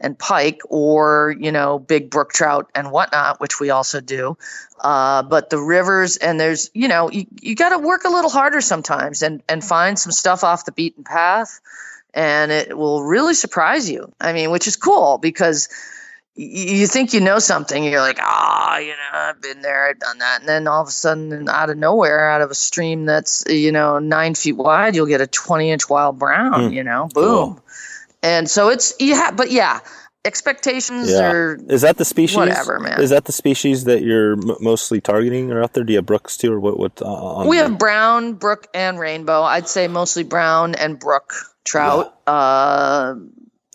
[0.03, 4.37] and pike or, you know, big brook trout and whatnot, which we also do.
[4.79, 8.29] Uh, but the rivers and there's, you know, you, you got to work a little
[8.29, 11.61] harder sometimes and, and find some stuff off the beaten path.
[12.13, 14.11] And it will really surprise you.
[14.21, 15.67] I mean, which is cool because
[16.35, 17.83] you think you know something.
[17.83, 20.41] You're like, ah, you know, I've been there, I've done that.
[20.41, 23.71] And then all of a sudden, out of nowhere, out of a stream that's, you
[23.71, 26.73] know, nine feet wide, you'll get a 20 inch wild brown, Hmm.
[26.73, 27.61] you know, boom.
[28.23, 29.81] And so it's, yeah, but yeah,
[30.25, 31.31] expectations Yeah.
[31.31, 32.38] are Is that the species?
[32.38, 33.01] Whatever, man.
[33.01, 35.83] Is that the species that you're m- mostly targeting or out there?
[35.83, 36.79] Do you have brooks too, or what?
[36.79, 37.01] What?
[37.01, 39.43] Uh, on We the- have brown, brook, and rainbow.
[39.43, 41.33] I'd say mostly brown and brook
[41.65, 42.15] trout.
[42.25, 43.15] Uh,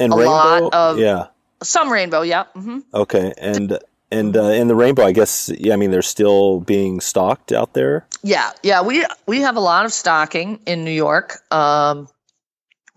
[0.01, 0.31] and a rainbow.
[0.31, 1.27] lot of- yeah.
[1.63, 2.45] some rainbow, yeah.
[2.55, 3.35] hmm Okay.
[3.37, 3.79] And
[4.11, 5.51] and uh, in the rainbow, I guess.
[5.59, 5.75] Yeah.
[5.75, 8.07] I mean, they're still being stocked out there.
[8.23, 8.81] Yeah, yeah.
[8.81, 11.37] We we have a lot of stocking in New York.
[11.53, 12.09] Um,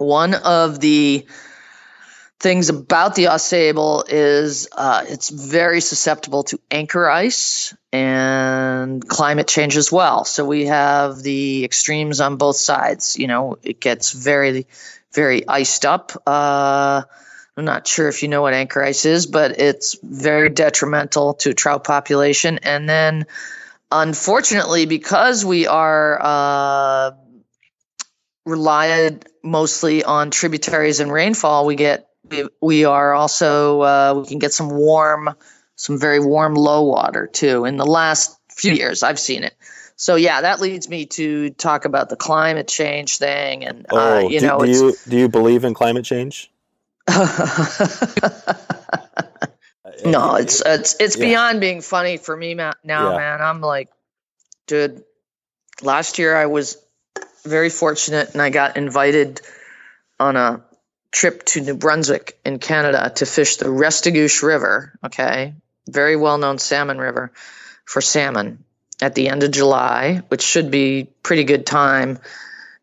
[0.02, 1.26] one of the
[2.42, 9.78] things about the Ausable is uh, it's very susceptible to anchor ice and climate change
[9.78, 10.26] as well.
[10.26, 13.18] So we have the extremes on both sides.
[13.18, 14.66] You know, it gets very,
[15.14, 16.12] very iced up.
[16.26, 17.04] Uh,
[17.56, 21.54] I'm not sure if you know what anchor ice is, but it's very detrimental to
[21.54, 22.60] trout population.
[22.64, 23.28] And then,
[23.92, 27.12] unfortunately, because we are uh,
[28.46, 34.40] relied mostly on tributaries and rainfall, we get we, we are also uh, we can
[34.40, 35.30] get some warm,
[35.76, 37.66] some very warm low water too.
[37.66, 39.54] In the last few years, I've seen it.
[39.96, 44.40] So yeah, that leads me to talk about the climate change thing, and uh, you
[44.40, 46.52] do, know, do you do you believe in climate change?
[47.08, 47.18] no,
[50.36, 51.26] it's it's it's Yeah.
[51.26, 53.18] beyond being funny for me now, Yeah.
[53.18, 53.42] man.
[53.42, 53.90] I'm like,
[54.68, 55.04] dude.
[55.84, 56.78] Last year, I was
[57.44, 59.42] very fortunate, and I got invited
[60.20, 60.62] on a
[61.12, 64.98] trip to New Brunswick in Canada to fish the Restigouche River.
[65.06, 65.54] Okay,
[65.88, 67.32] very well known salmon river
[67.86, 68.64] for salmon
[69.02, 72.20] at the end of July, which should be pretty good time.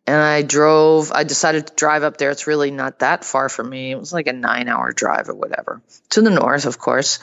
[0.06, 2.30] And I drove, I decided to drive up there.
[2.30, 3.90] It's really not that far from me.
[3.90, 7.18] It was like a nine hour drive or whatever to the north, of course.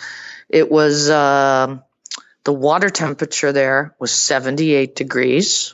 [0.50, 1.84] It was, um,
[2.44, 5.74] the water temperature there was 78 degrees.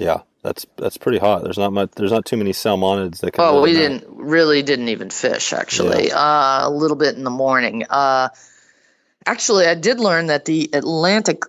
[0.00, 1.44] Yeah, that's that's pretty hot.
[1.44, 1.90] There's not much.
[1.94, 3.44] There's not too many salmonids that can.
[3.44, 6.10] Oh, we didn't really didn't even fish actually.
[6.10, 7.84] Uh, a little bit in the morning.
[7.88, 8.30] Uh,
[9.26, 11.42] actually, I did learn that the Atlantic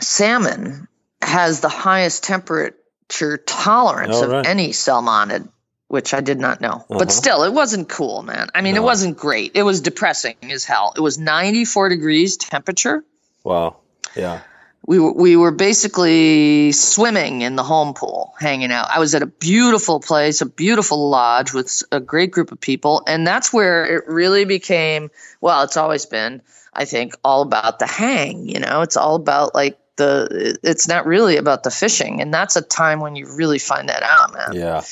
[0.00, 0.86] salmon
[1.20, 4.46] has the highest temperature tolerance All of right.
[4.46, 5.48] any salmonid,
[5.88, 6.84] which I did not know.
[6.88, 6.98] Uh-huh.
[6.98, 8.48] But still, it wasn't cool, man.
[8.54, 9.52] I mean, it wasn't great.
[9.54, 10.92] It was depressing as hell.
[10.96, 13.04] It was 94 degrees temperature.
[13.42, 13.78] Wow.
[14.14, 14.42] Yeah.
[14.88, 18.88] We were, we were basically swimming in the home pool, hanging out.
[18.90, 23.02] I was at a beautiful place, a beautiful lodge with a great group of people,
[23.06, 25.10] and that's where it really became.
[25.42, 26.40] Well, it's always been,
[26.72, 28.48] I think, all about the hang.
[28.48, 30.58] You know, it's all about like the.
[30.62, 34.02] It's not really about the fishing, and that's a time when you really find that
[34.02, 34.52] out, man.
[34.54, 34.82] Yeah.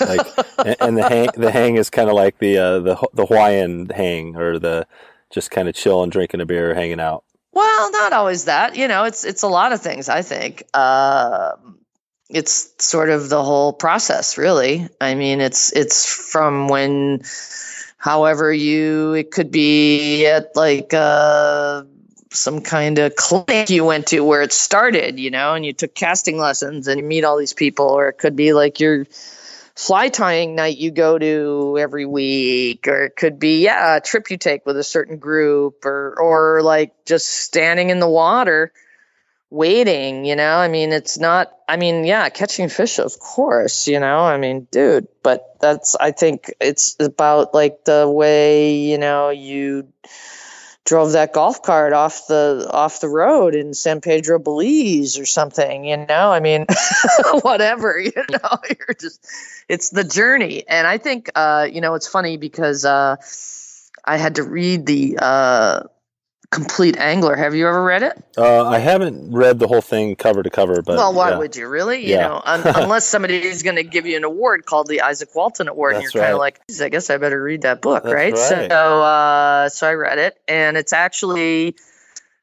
[0.00, 0.26] Like,
[0.58, 3.88] and, and the hang the hang is kind of like the uh, the the Hawaiian
[3.88, 4.86] hang or the
[5.30, 7.24] just kind of chilling, drinking a beer, hanging out.
[7.52, 8.76] Well, not always that.
[8.76, 10.08] You know, it's it's a lot of things.
[10.08, 11.78] I think um,
[12.30, 14.88] it's sort of the whole process, really.
[15.00, 17.22] I mean, it's it's from when,
[17.98, 21.82] however you, it could be at like uh,
[22.30, 25.94] some kind of clinic you went to where it started, you know, and you took
[25.94, 29.06] casting lessons and you meet all these people, or it could be like your
[29.74, 34.30] fly tying night you go to every week or it could be yeah a trip
[34.30, 38.72] you take with a certain group or or like just standing in the water
[39.52, 40.56] waiting, you know?
[40.56, 44.20] I mean, it's not, I mean, yeah, catching fish, of course, you know?
[44.20, 49.88] I mean, dude, but that's, I think it's about like the way, you know, you
[50.84, 55.84] drove that golf cart off the off the road in San Pedro Belize or something,
[55.84, 56.32] you know?
[56.32, 56.66] I mean,
[57.42, 59.26] whatever, you know, you're just
[59.68, 60.64] it's the journey.
[60.68, 63.16] And I think uh, you know, it's funny because uh
[64.04, 65.82] I had to read the uh
[66.52, 67.34] Complete Angler.
[67.34, 68.22] Have you ever read it?
[68.36, 71.38] Uh, I haven't read the whole thing cover to cover, but well, why yeah.
[71.38, 72.02] would you really?
[72.04, 72.28] You Yeah.
[72.28, 75.66] know, un- unless somebody is going to give you an award called the Izaak Walton
[75.66, 78.34] Award, and you're kind of like, I guess I better read that book, right?
[78.34, 78.36] right.
[78.36, 78.54] So,
[79.02, 81.74] uh, so I read it, and it's actually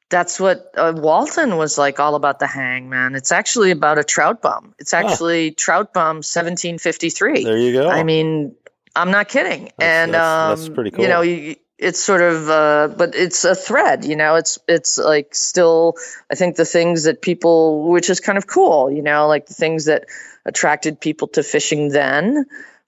[0.08, 3.14] that's what uh, Walton was like all about the hang, man.
[3.14, 4.74] It's actually about a trout bum.
[4.80, 7.44] It's actually trout bum 1753.
[7.44, 7.88] There you go.
[7.88, 8.56] I mean,
[8.96, 9.66] I'm not kidding.
[9.66, 13.44] That's- and that's- um, that's pretty You know, you, it's sort of, uh, but it's
[13.44, 14.04] a thread.
[14.04, 15.96] You know, it's it's like still.
[16.30, 18.90] I think the things that people, which is kind of cool.
[18.90, 20.04] You know, like the things that
[20.44, 22.46] attracted people to fishing then,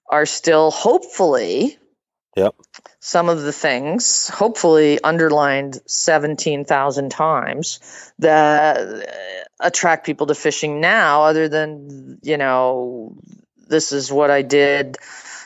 [0.09, 1.77] are still hopefully.
[2.35, 2.55] Yep.
[2.99, 7.79] Some of the things, hopefully underlined 17,000 times,
[8.17, 13.15] that attract people to fishing now, other than, you know,
[13.67, 14.97] this is what I did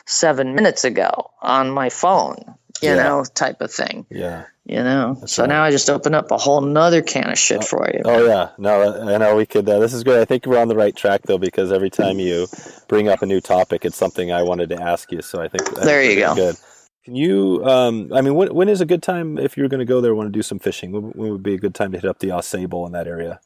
[0.06, 3.02] seven minutes ago on my phone, you Yeah.
[3.02, 4.44] know, type of thing, yeah.
[4.64, 5.16] you know.
[5.20, 5.48] That's so right.
[5.48, 8.02] now I just open up a whole nother can of shit for you.
[8.04, 9.68] Oh yeah, no, I know we could.
[9.68, 10.20] Uh, this is good.
[10.20, 12.46] I think we're on the right track though, because every time you
[12.88, 15.22] bring up a new topic, it's something I wanted to ask you.
[15.22, 16.34] So I think There you go.
[16.34, 16.56] Good.
[17.04, 17.64] Can you?
[17.64, 20.14] Um, I mean, when, when is a good time if you're going to go there?
[20.14, 20.92] Want to do some fishing?
[20.92, 23.40] When, when would be a good time to hit up the Ausable in that area?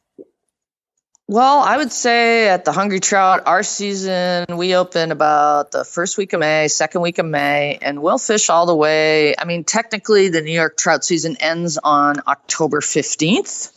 [1.29, 6.17] Well, I would say at the Hungry Trout, our season, we open about the first
[6.17, 9.33] week of May, second week of May, and we'll fish all the way.
[9.37, 13.71] I mean, technically, the New York trout season ends on October 15th,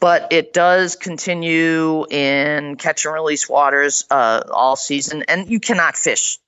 [0.00, 5.96] but it does continue in catch and release waters uh, all season, and you cannot
[5.96, 6.40] fish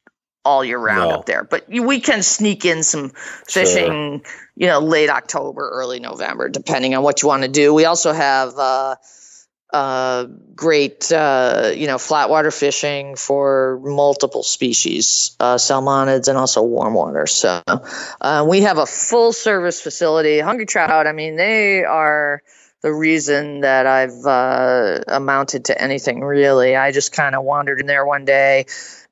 [0.44, 1.18] all year round No.
[1.18, 1.44] up there.
[1.44, 3.10] But we can sneak in some
[3.46, 4.24] fishing,
[4.56, 7.72] you know, late October, early November, depending on what you want to do.
[7.72, 8.58] We also have.
[8.58, 8.96] Uh,
[9.72, 16.62] uh, great, uh, you know, flat water fishing for multiple species, uh, salmonids and also
[16.62, 17.26] warm water.
[17.26, 17.62] So
[18.20, 20.40] uh, we have a full service facility.
[20.40, 22.42] Hungry Trout, I mean, they are
[22.82, 26.76] the reason that I've uh, amounted to anything really.
[26.76, 28.66] I just kind of wandered in there one day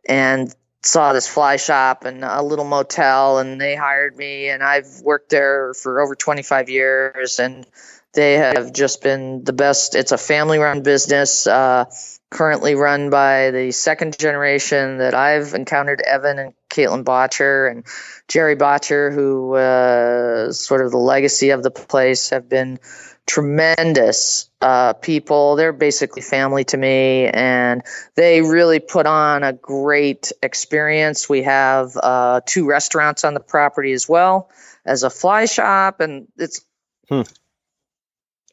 [0.07, 5.01] and saw this fly shop and a little motel and they hired me and I've
[5.03, 7.67] worked there for over 25 years and
[8.13, 9.95] they have just been the best.
[9.95, 11.85] It's a family run business, uh,
[12.31, 17.85] currently run by the second generation that I've encountered Evan and Caitlin Botcher and
[18.29, 22.79] Jerry Botcher, who uh, sort of the legacy of the place, have been
[23.27, 25.55] tremendous uh, people.
[25.55, 27.83] They're basically family to me, and
[28.17, 31.29] they really put on a great experience.
[31.29, 34.51] We have uh, two restaurants on the property as well
[34.85, 36.63] as a fly shop, and it's
[37.11, 37.23] Hmm.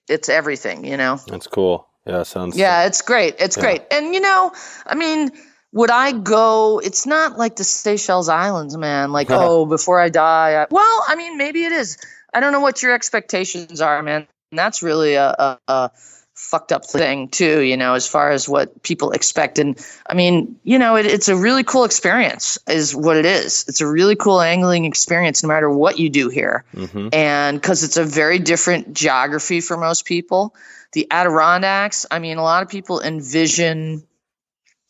[0.10, 1.20] It's everything, you know.
[1.28, 1.88] That's cool.
[2.06, 2.58] Yeah, sounds.
[2.58, 3.36] Yeah, it's great.
[3.40, 3.64] It's Yeah.
[3.64, 3.82] great.
[3.92, 4.54] And you know,
[4.86, 5.32] I mean,
[5.74, 6.80] would I go?
[6.80, 9.12] It's not like the Seychelles Islands, man.
[9.12, 10.64] Like, oh, before I die.
[10.64, 11.98] I, well, I mean, maybe it is.
[12.34, 14.28] I don't know what your expectations are, man.
[14.52, 15.92] And that's really a, a, a
[16.38, 17.62] fucked up thing too.
[17.62, 19.60] You know, as far as what people expect.
[19.60, 23.66] And I mean, you know, it, it's a really cool experience, is what it is.
[23.68, 27.84] It's a really cool angling experience, no matter what you do here hmm and because
[27.84, 30.54] it's a very different geography for most people.
[30.94, 34.04] The Adirondacks, I mean, a lot of people envision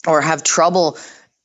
[0.05, 0.97] or have trouble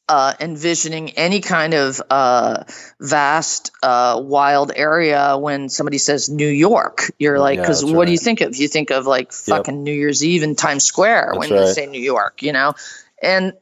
[0.09, 2.65] uh, envisioning any kind of uh,
[3.01, 7.11] vast, uh, wild area when somebody says New York.
[7.19, 8.57] You're like, because that's what do you think of?
[8.57, 11.75] You think of like fucking New Year's Eve in Times Square That's when you right.
[11.75, 12.75] say New York, you know?
[13.23, 13.53] And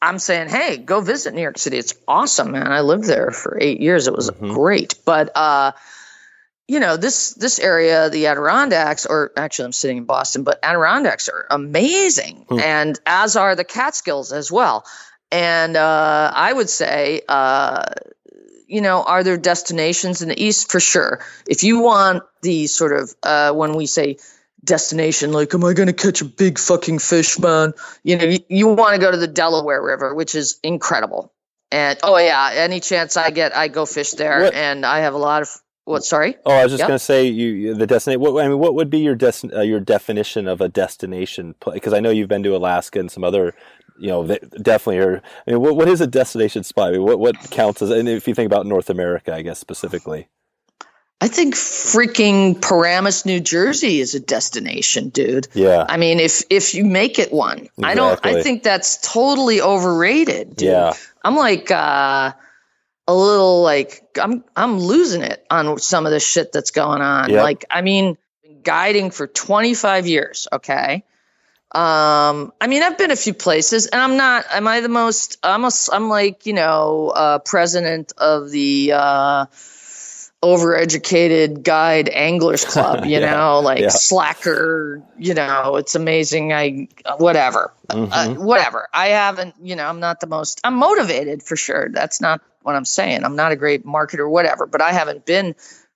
[0.00, 1.76] I'm saying, hey, go visit New York City.
[1.76, 2.72] It's awesome, man.
[2.72, 4.06] I lived there for eight years.
[4.06, 4.54] It was Mhm.
[4.54, 4.94] great.
[5.04, 5.72] But uh,
[6.66, 11.28] you know, this this area, the Adirondacks, or actually I'm sitting in Boston, but Adirondacks
[11.28, 12.44] are amazing.
[12.48, 12.60] Hmm.
[12.60, 14.84] And as are the Catskills as well.
[15.30, 17.82] And uh, I would say uh,
[18.68, 20.70] you know, are there destinations in the East?
[20.70, 21.20] For sure.
[21.48, 24.18] If you want the sort of, uh, when we say
[24.62, 27.72] destination, like, am I going to catch a big fucking fish, man?
[28.04, 31.32] You know, you, you want to go to the Delaware River, which is incredible.
[31.70, 34.42] And oh, yeah, any chance I get, I go fish there.
[34.42, 35.48] What- And I have a lot of,
[35.84, 36.36] what, sorry?
[36.44, 36.88] Oh, I was just Yep.
[36.88, 38.20] going to say you the destination.
[38.20, 39.16] What I mean, what would be your
[39.56, 41.54] uh, your definition of a destination?
[41.64, 43.54] Because I know you've been to Alaska and some other,
[43.98, 45.22] you know, that definitely are.
[45.46, 46.88] I mean, what what is a destination spot?
[46.88, 47.90] I mean, what what counts as?
[47.90, 50.28] And if you think about North America, I guess specifically.
[51.20, 55.48] I think freaking Paramus, New Jersey is a destination, dude.
[55.52, 55.84] Yeah.
[55.88, 58.24] I mean, if if you make it one, I don't.
[58.24, 60.68] I think that's totally overrated, dude.
[60.68, 60.92] Yeah.
[61.24, 62.32] I'm like uh,
[63.08, 67.30] a little like I'm I'm losing it on some of the shit that's going on.
[67.30, 67.42] Yep.
[67.42, 68.16] Like, I mean,
[68.62, 70.46] guiding for 25 years.
[70.52, 71.04] Okay.
[71.72, 74.46] Um, I mean, I've been a few places, and I'm not.
[74.50, 75.36] Am I the most?
[75.42, 75.70] I'm a.
[75.92, 78.92] I'm like you know, uh, president of the.
[78.94, 79.46] Uh,
[80.40, 83.88] overeducated guide anglers club you Yeah, know like yeah.
[83.88, 86.86] slacker you know it's amazing i
[87.18, 88.12] whatever Mm-hmm.
[88.12, 92.20] uh, whatever i haven't you know i'm not the most i'm motivated for sure that's
[92.20, 95.54] not what i'm saying i'm not a great marketer whatever but i haven't been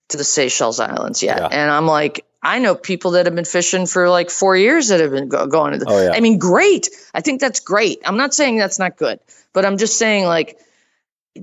[0.09, 1.49] to the seychelles islands yet Yeah.
[1.53, 5.01] and i'm like i know people that have been fishing for like four years that
[5.01, 6.12] have been go- going to the Oh, yeah.
[6.12, 9.20] i mean great i think that's great i'm not saying that's not good
[9.53, 10.59] but i'm just saying like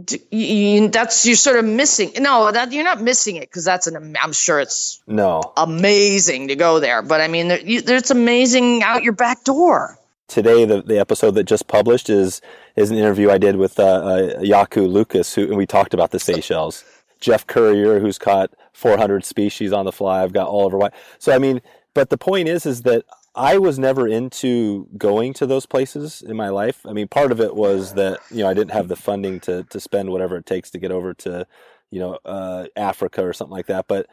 [0.03, 0.45] d- you,
[0.83, 4.15] you- that's you're sort of missing no that you're not missing it because that's an
[4.21, 5.41] i'm sure it's No.
[5.57, 9.95] amazing to go there but i mean there, you, there's amazing out your back door
[10.27, 12.39] Today, the, the episode that just published is
[12.75, 16.11] is an interview I did with uh, uh, Yaku Lucas, who and we talked about
[16.11, 16.83] the Seychelles.
[17.19, 20.23] Jeff Currier, who's caught 400 species on the fly.
[20.23, 20.93] I've got Oliver White.
[21.17, 21.61] So I mean,
[21.93, 23.03] but the point is, is that
[23.35, 26.85] I was never into going to those places in my life.
[26.85, 29.63] I mean, part of it was that you know I didn't have the funding to
[29.63, 31.45] to spend whatever it takes to get over to
[31.91, 33.87] you know uh, Africa or something like that.
[33.87, 34.07] But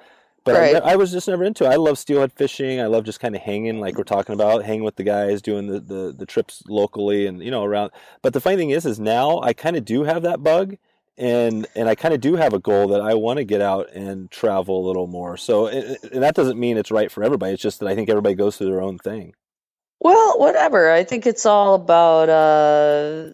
[0.46, 0.76] but Right.
[0.76, 1.68] I, I was just never into it.
[1.68, 2.80] I love steelhead fishing.
[2.80, 5.66] I love just kind of hanging, like we're talking about, hanging with the guys, doing
[5.66, 7.90] the, the, the trips locally and you know around.
[8.22, 10.76] But the funny thing is, is now I kind of do have that bug,
[11.18, 13.90] and and I kind of do have a goal that I want to get out
[13.92, 15.36] and travel a little more.
[15.36, 17.54] So and and that doesn't mean it's right for everybody.
[17.54, 19.34] It's just that I think everybody goes through their own thing.
[20.00, 20.90] Well, whatever.
[20.90, 22.28] I think it's all about.
[22.28, 23.30] Uh,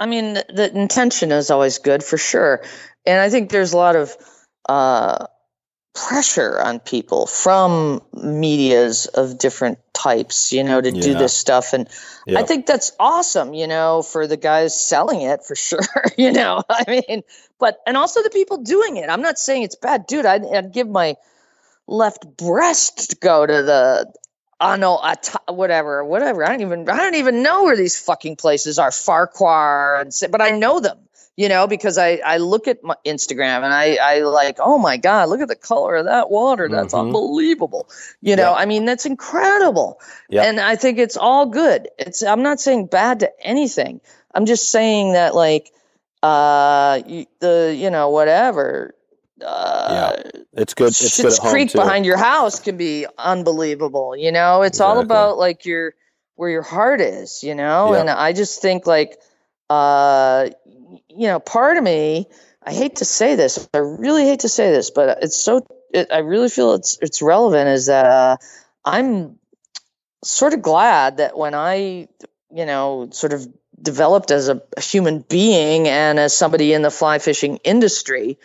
[0.00, 2.62] I mean, the, the intention is always good for sure,
[3.04, 4.16] and I think there's a lot of
[4.68, 5.26] uh,
[5.94, 11.88] pressure on people from medias of different types, you know, to do this stuff, and
[12.36, 15.80] I think that's awesome, you know, for the guys selling it for sure,
[16.16, 16.62] you know.
[16.70, 17.22] I mean,
[17.58, 19.10] but and also the people doing it.
[19.10, 20.26] I'm not saying it's bad, dude.
[20.26, 21.16] I'd, I'd give my
[21.86, 24.12] left breast to go to the
[24.60, 25.00] I know
[25.48, 26.44] whatever, whatever.
[26.44, 30.40] I don't even I don't even know where these fucking places are, Farquhar, and but
[30.40, 30.98] I know them,
[31.38, 34.96] you know, because I I look at my Instagram and I I like, oh my
[34.96, 36.98] god, look at the color of that water, that's Mhm.
[37.06, 37.88] unbelievable,
[38.20, 38.50] you know.
[38.50, 38.62] Yeah.
[38.62, 40.42] I mean, that's incredible, Yeah.
[40.42, 41.88] and I think it's all good.
[41.96, 44.00] It's I'm not saying bad to anything.
[44.34, 45.70] I'm just saying that like
[46.24, 46.98] uh
[47.38, 48.96] the you know whatever
[49.46, 50.16] uh
[50.54, 50.88] It's good.
[50.88, 51.78] It's good Schitt's at Creek too.
[51.78, 54.16] behind your house can be unbelievable.
[54.16, 55.94] You know, it's all about like your
[56.34, 57.44] where your heart is.
[57.44, 58.00] You know, Yeah.
[58.00, 59.20] and I just think like,
[59.70, 60.48] uh,
[61.08, 62.26] you know, part of me,
[62.62, 65.66] I hate to say this, I really hate to say this, but it's so.
[65.92, 67.68] It, I really feel it's it's relevant.
[67.68, 68.36] Is that uh,
[68.84, 69.38] I'm
[70.22, 72.08] sort of glad that when I,
[72.50, 73.46] you know, sort of
[73.80, 78.38] developed as a, a human being and as somebody in the fly fishing industry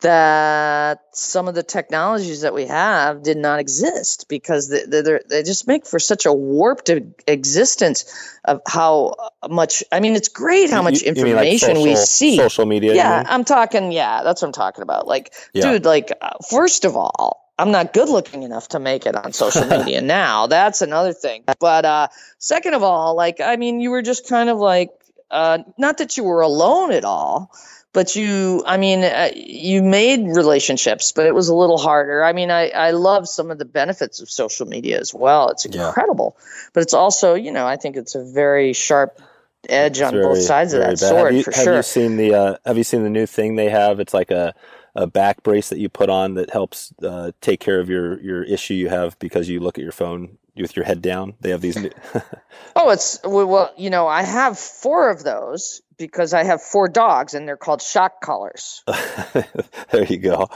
[0.00, 5.22] that some of the technologies that we have did not exist because they, they, they're-
[5.28, 6.90] they just make for such a warped
[7.26, 8.04] existence
[8.44, 9.14] of how
[9.48, 12.66] much i mean it's great how much You- you mean like information we see Social
[12.66, 12.94] media.
[12.94, 15.72] yeah i'm talking yeah that's what i'm talking about like Yeah.
[15.72, 19.32] dude like uh, first of all i'm not good looking enough to make it on
[19.32, 23.90] social media now that's another thing but uh second of all like i mean you
[23.90, 24.90] were just kind of like
[25.30, 27.50] uh not that you were alone at all
[27.96, 32.32] but you i mean uh, you made relationships but it was a little harder i
[32.38, 35.88] mean i i love some of the benefits of social media as well it's Yeah.
[35.88, 36.36] incredible
[36.74, 39.20] but it's also you know i think it's a very sharp
[39.68, 41.08] edge It's on very- both sides of that bad.
[41.08, 43.26] sword have you, for have sure you seen the uh, Have you seen the new
[43.26, 43.98] thing they have?
[43.98, 44.54] It's like a
[44.94, 48.42] a back brace that you put on that helps uh, take care of your your
[48.44, 51.34] issue you have because you look at your phone with your head down.
[51.40, 51.76] They have these.
[51.76, 51.90] New,
[52.76, 57.34] Oh, it's well, you know, I have four of those because I have four dogs
[57.34, 58.82] and they're called shock collars.
[59.90, 60.48] there you go.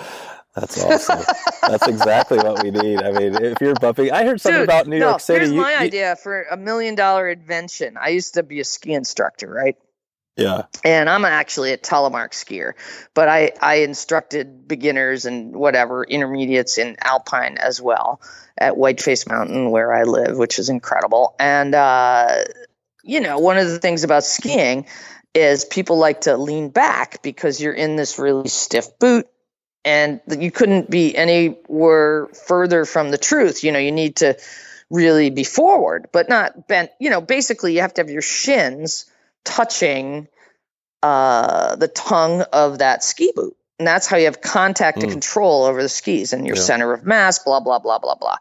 [0.54, 1.22] That's awesome.
[1.62, 3.00] That's exactly what we need.
[3.00, 5.38] I mean, if you're bumping, I heard something Dude, about New no, York City.
[5.40, 7.96] Here's You- my you- idea for a million dollar invention.
[7.96, 9.76] I used to be a ski instructor, right?
[10.36, 12.72] Yeah, And I'm actually a telemark skier,
[13.14, 18.22] but I, I instructed beginners and whatever intermediates in alpine as well
[18.60, 21.34] at Whiteface Mountain where I live, which is incredible.
[21.38, 22.44] And uh,
[23.02, 24.86] you know, one of the things about skiing
[25.34, 29.26] is people like to lean back because you're in this really stiff boot
[29.84, 33.64] and you couldn't be anywhere further from the truth.
[33.64, 34.36] You know, you need to
[34.90, 36.90] really be forward, but not bent.
[37.00, 39.06] You know, basically, you have to have your shins
[39.44, 40.28] touching
[41.02, 43.56] uh, the tongue of that ski boot.
[43.80, 45.12] And that's how you have contact to Mm.
[45.12, 46.62] control over the skis and your Yeah.
[46.62, 48.36] center of mass, blah blah blah blah blah.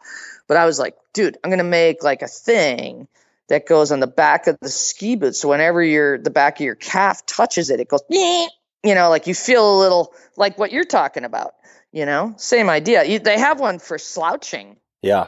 [0.48, 3.08] But I was like, dude, I'm gonna make like a thing
[3.48, 5.36] that goes on the back of the ski boot.
[5.38, 8.50] So whenever your the back of your calf touches it, it goes, you
[8.84, 11.56] know, like you feel a little like what you're talking about.
[11.94, 13.06] You know, same idea.
[13.06, 14.76] You, they have one for slouching.
[15.02, 15.28] Yeah,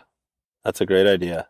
[0.66, 1.48] that's a great idea.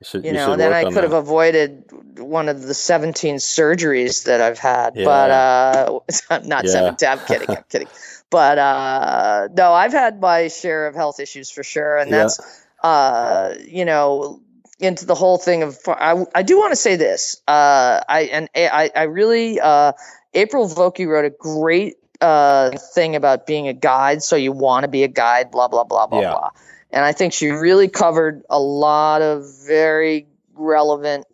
[0.00, 0.24] You should.
[0.24, 1.84] You you know, then I could have avoided
[2.18, 4.94] one of the 17 surgeries that I've had.
[4.96, 5.04] Yeah.
[5.04, 6.72] But uh, I'm not Yeah.
[6.72, 7.08] 17.
[7.08, 7.48] I'm kidding.
[7.56, 7.88] I'm kidding.
[8.30, 12.18] But uh, no, I've had my share of health issues for sure, and Yeah.
[12.18, 12.40] that's
[12.82, 14.40] uh, you know
[14.78, 18.50] into the whole thing of I, I do want to say this uh, I and
[18.54, 19.92] I I really uh,
[20.34, 24.88] April Vokey wrote a great uh, thing about being a guide, so you want to
[24.88, 26.30] be a guide, blah blah blah blah Yeah.
[26.32, 26.50] blah.
[26.96, 31.26] And I think she really covered a lot of very relevant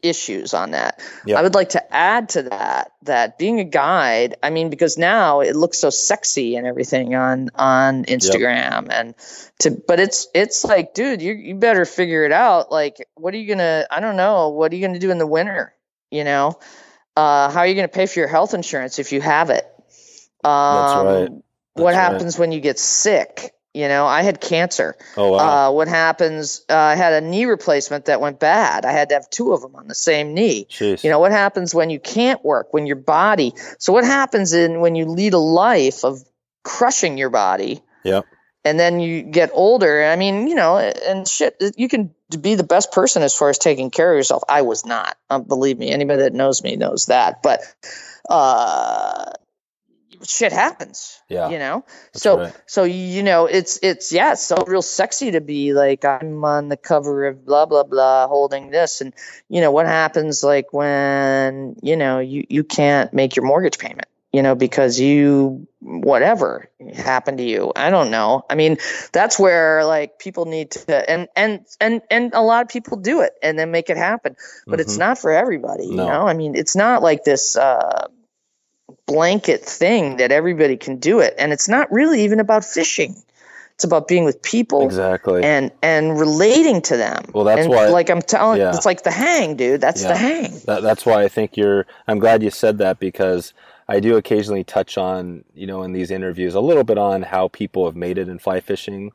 [0.00, 0.98] issues on that.
[1.26, 1.38] Yeah.
[1.38, 5.40] I would like to add to that that being a guide, I mean, because now
[5.40, 9.14] it looks so sexy and everything on on Instagram and
[9.58, 12.72] to but it's it's like, dude, you you better figure it out.
[12.72, 15.26] Like, what are you gonna I don't know, what are you gonna do in the
[15.26, 15.74] winter?
[16.10, 16.58] You know?
[17.14, 19.66] Uh how are you gonna pay for your health insurance if you have it?
[20.42, 21.28] Um, right.
[21.28, 21.42] what
[21.74, 21.94] That's right.
[21.94, 23.52] happens when you get sick?
[23.76, 24.96] You know, I had cancer.
[25.18, 25.68] Oh wow.
[25.68, 26.64] Uh, what happens?
[26.68, 28.86] Uh, I had a knee replacement that went bad.
[28.86, 30.66] I had to have two of them on the same knee.
[30.70, 31.04] Jeez.
[31.04, 32.72] You know what happens when you can't work?
[32.72, 33.52] When your body.
[33.78, 36.24] So what happens in when you lead a life of
[36.64, 37.82] crushing your body?
[38.04, 38.24] Yep.
[38.64, 40.04] And then you get older.
[40.06, 41.62] I mean, you know, and shit.
[41.76, 44.42] You can be the best person as far as taking care of yourself.
[44.48, 45.18] I was not.
[45.28, 47.42] Um, believe me, anybody that knows me knows that.
[47.42, 47.60] But
[48.28, 49.32] uh,
[50.24, 51.20] shit happens.
[51.28, 51.48] Yeah.
[51.50, 51.84] You know.
[52.12, 52.56] That's so right.
[52.66, 56.68] so you know it's it's yeah it's so real sexy to be like i'm on
[56.68, 59.12] the cover of blah blah blah holding this and
[59.48, 64.06] you know what happens like when you know you you can't make your mortgage payment
[64.32, 68.76] you know because you whatever happened to you i don't know i mean
[69.12, 73.20] that's where like people need to and and and and a lot of people do
[73.20, 74.36] it and then make it happen
[74.66, 75.00] but it's Mhm.
[75.00, 76.04] not for everybody No.
[76.04, 78.06] you know i mean it's not like this uh
[79.06, 83.14] blanket thing that everybody can do it and it's not really even about fishing
[83.74, 85.42] it's about being with people exactly.
[85.42, 88.74] and and relating to them Well, that's and why- like i'm telling yeah.
[88.74, 90.08] it's like the hang dude that's Yeah.
[90.12, 91.86] the hang That, that's why I think you're.
[92.08, 93.52] I'm glad you said that because
[93.88, 97.46] I do occasionally touch on, you know, in these interviews a little bit on how
[97.48, 99.12] people have made it in fly fishing,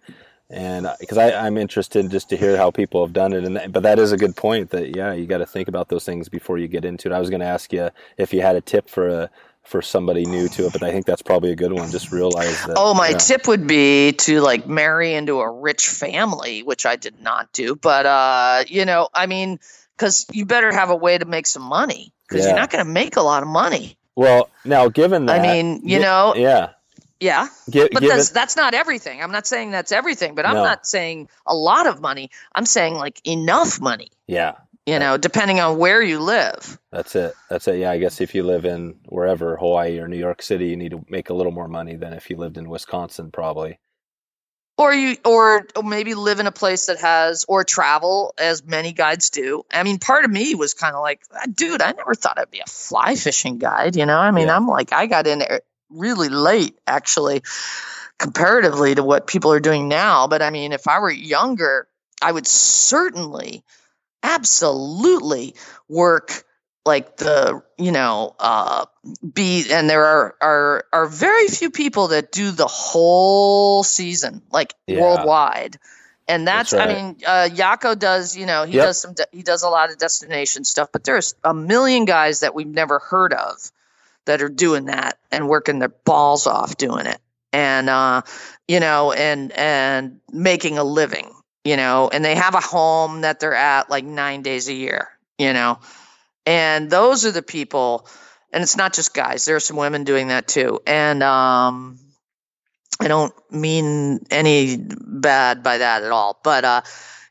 [0.49, 3.43] and because I'm interested just to hear how people have done it.
[3.43, 4.69] And that, but that is a good point.
[4.69, 7.13] That yeah, you got to think about those things before you get into it.
[7.13, 9.29] I was going to ask you if you had a tip for a
[9.63, 11.89] for somebody new to it, but I think that's probably a good one.
[11.91, 12.73] Just realize that.
[12.77, 13.17] Oh, my yeah.
[13.17, 17.75] tip would be to like marry into a rich family, which I did not do.
[17.75, 19.59] But uh, you know, I mean,
[19.97, 22.51] because you better have a way to make some money because Yeah.
[22.51, 23.97] you're not going to make a lot of money.
[24.15, 26.71] Well, now given that, I mean, you know, yeah,
[27.21, 27.47] yeah.
[27.69, 29.21] gi- But that's that's not everything.
[29.23, 30.35] I'm not saying that's everything.
[30.35, 30.63] But I'm No.
[30.63, 32.29] not saying a lot of money.
[32.53, 34.11] I'm saying like enough money.
[34.27, 34.55] yeah,
[34.87, 36.79] You know, depending on where you live.
[36.91, 37.33] That's it.
[37.49, 37.77] That's it.
[37.79, 40.91] Yeah, I guess if you live in wherever, Hawaii or New York City, you need
[40.91, 43.77] to make a little more money than if you lived in Wisconsin, probably.
[44.77, 49.29] or you or maybe live in a place that has or travel as many guides
[49.29, 52.39] do i mean part of me was kind of like "Ah, dude i never thought
[52.39, 54.55] i'd be a fly fishing guide you know i mean Yeah.
[54.55, 57.43] i'm like i got in there really late actually
[58.17, 61.87] comparatively to what people are doing now but i mean if i were younger
[62.21, 63.63] i would certainly
[64.23, 65.55] absolutely
[65.87, 66.43] work
[66.85, 68.85] like the you know uh
[69.33, 74.73] be and there are are are very few people that do the whole season like
[74.87, 74.99] Yeah.
[74.99, 75.77] worldwide
[76.27, 78.83] and that's, That's i mean uh yako does you know he Yep.
[78.83, 82.39] does some de- he does a lot of destination stuff but there's a million guys
[82.39, 83.71] that we've never heard of
[84.25, 87.19] that are doing that and working their balls off doing it
[87.53, 88.21] and uh
[88.67, 91.29] you know and and making a living
[91.63, 95.09] you know and they have a home that they're at like 9 days a year
[95.37, 95.79] you know?
[96.45, 98.07] And those are the people
[98.53, 100.79] and it's not just guys there are some women doing that too.
[100.85, 101.99] And um
[102.99, 106.81] i don't mean any bad by that at all but uh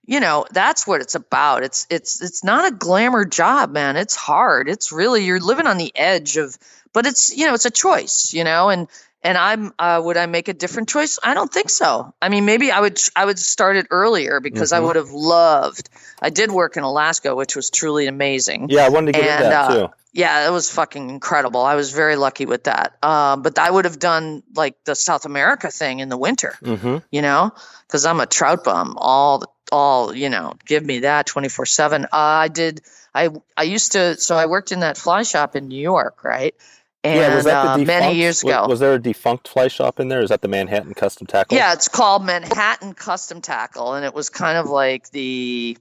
[0.05, 1.63] you know that's what it's about.
[1.63, 3.97] It's it's it's not a glamour job man.
[3.97, 4.69] It's hard.
[4.69, 6.59] It's really you're living on the edge of
[6.93, 8.71] but it's you know it's a choice you know?
[8.71, 8.89] And
[9.23, 12.45] and i'm uh, would i make a different choice i don't think so i mean
[12.45, 14.87] maybe i would i would start it earlier because i Mhm.
[14.87, 15.89] would have loved
[16.23, 19.45] i did work in alaska which was truly amazing Yeah, I wanted to get And,
[19.53, 19.95] that uh, too.
[20.13, 21.61] yeah, it was fucking incredible.
[21.61, 22.97] I was very lucky with that.
[23.03, 26.97] Um, but I would have done like the South America thing in the winter, Mm-hmm.
[27.13, 27.53] you know,
[27.87, 28.97] because I'm a trout bum.
[28.99, 32.05] All, all, you know, give me that 24 seven.
[32.07, 32.09] Uh,
[32.47, 32.81] I did.
[33.15, 34.17] I I used to.
[34.17, 36.55] So I worked in that fly shop in New York, right?
[37.03, 38.67] And yeah, was that the uh, many years was- ago.
[38.69, 40.21] Was, there a defunct fly shop in there?
[40.21, 41.57] Is that the Manhattan Custom Tackle?
[41.57, 45.79] Yeah, it's called Manhattan Custom Tackle, and it was kind of like the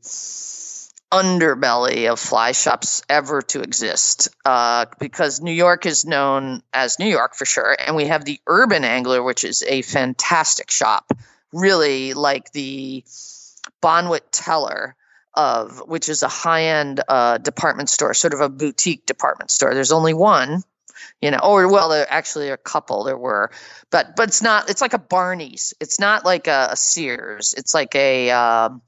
[1.12, 4.30] underbelly of fly shops ever to exist.
[4.46, 8.40] Uh, because New York is known as New York for sure, and we have the
[8.48, 11.12] Urban Angler, which is a fantastic shop,
[11.52, 13.04] really like the
[13.82, 14.96] Bonwit Teller
[15.36, 19.74] of which is a high-end uh, department store, sort of a boutique department store.
[19.74, 20.64] There's only one,
[21.22, 23.04] you know, or well, there actually a couple.
[23.04, 23.52] There were,
[23.90, 24.70] but but it's not.
[24.70, 25.74] It's like a Barney's.
[25.80, 27.54] It's not like a, a Sears.
[27.58, 28.32] It's like a.
[28.32, 28.82] Um,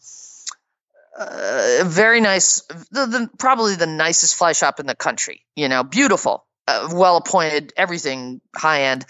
[1.18, 5.46] uh, very nice, the, the, probably the nicest fly shop in the country.
[5.58, 9.06] You know, beautiful, uh, well appointed, everything high end.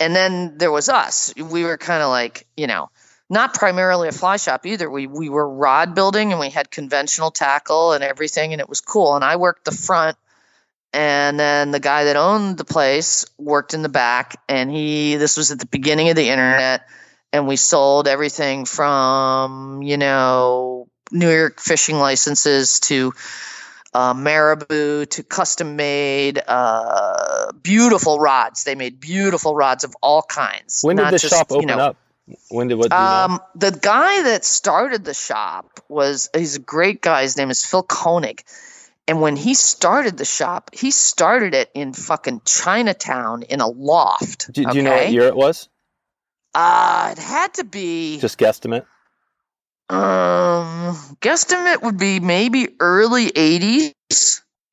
[0.00, 1.32] And then there was us.
[1.36, 2.90] We were kind of like, you know,
[3.30, 4.90] not primarily a fly shop either.
[4.90, 8.80] We we were rod building and we had conventional tackle and everything, and it was
[8.80, 9.14] cool.
[9.14, 10.16] And I worked the front,
[10.96, 14.40] and then the guy that owned the place worked in the back.
[14.48, 16.88] And he this was at the beginning of the internet,
[17.32, 23.12] and we sold everything from you know New York fishing licenses to
[23.92, 28.64] uh, Marabou to custom made, uh, beautiful rods.
[28.64, 30.80] They made beautiful rods of all kinds.
[30.82, 31.96] When did the just, shop you open know, up?
[32.50, 32.90] When did what?
[32.90, 33.04] You know?
[33.04, 37.22] um, the guy that started the shop was he's a great guy.
[37.22, 38.44] His name is Phil Koenig.
[39.08, 44.52] And when he started the shop, he started it in fucking Chinatown in a loft.
[44.52, 45.68] Do, do you know what year it was?
[46.54, 48.84] Uh, it had to be Just guesstimate.
[49.88, 53.92] um guesstimate would be maybe early 80s.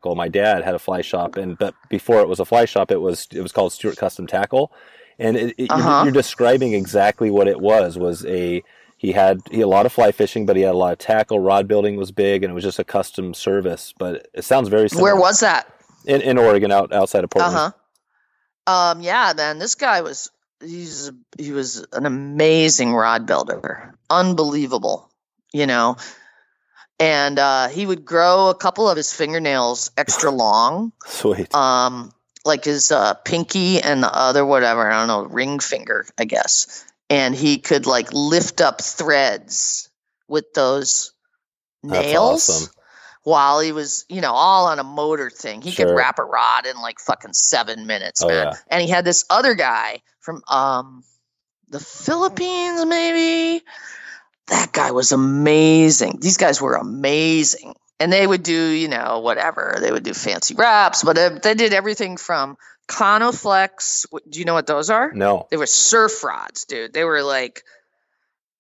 [0.03, 2.91] Well, my dad had a fly shop, and but before it was a fly shop,
[2.91, 4.71] it was it was called Stewart Custom Tackle,
[5.19, 5.81] and it, it, Uh-huh.
[5.81, 7.97] you're, you're describing exactly what it was.
[7.97, 8.63] Was a
[9.03, 10.97] he had he had a lot of fly fishing, but he had a lot of
[10.97, 11.37] tackle.
[11.37, 13.93] Rod building was big, and it was just a custom service.
[13.99, 15.03] But it sounds very similar.
[15.03, 15.67] Where was that?
[16.05, 17.55] in in Oregon, out outside of Portland.
[17.55, 17.71] Uh
[18.65, 18.91] huh.
[18.91, 20.31] Um, yeah, then this guy was
[20.61, 25.11] he's he was an amazing rod builder, unbelievable,
[25.51, 25.97] you know.
[26.97, 31.53] And uh, he would grow a couple of his fingernails extra long, Sweet.
[31.53, 32.13] um,
[32.45, 36.85] like his uh, pinky and the other whatever I don't know ring finger, I guess.
[37.09, 39.89] And he could like lift up threads
[40.27, 41.13] with those
[41.83, 42.73] nails awesome.
[43.23, 45.61] while he was, you know, all on a motor thing.
[45.61, 45.85] He Sure.
[45.87, 48.47] could wrap a rod in like fucking seven minutes, Oh, man.
[48.47, 48.53] yeah.
[48.69, 51.03] And he had this other guy from um
[51.69, 53.63] the Philippines, maybe.
[54.47, 56.19] That guy was amazing.
[56.21, 57.73] These guys were amazing.
[57.99, 59.77] And they would do, you know, whatever.
[59.79, 64.05] They would do fancy wraps, but uh, they did everything from Conoflex.
[64.29, 65.11] Do you know what those are?
[65.13, 66.93] No, They were surf rods, dude.
[66.93, 67.63] They were like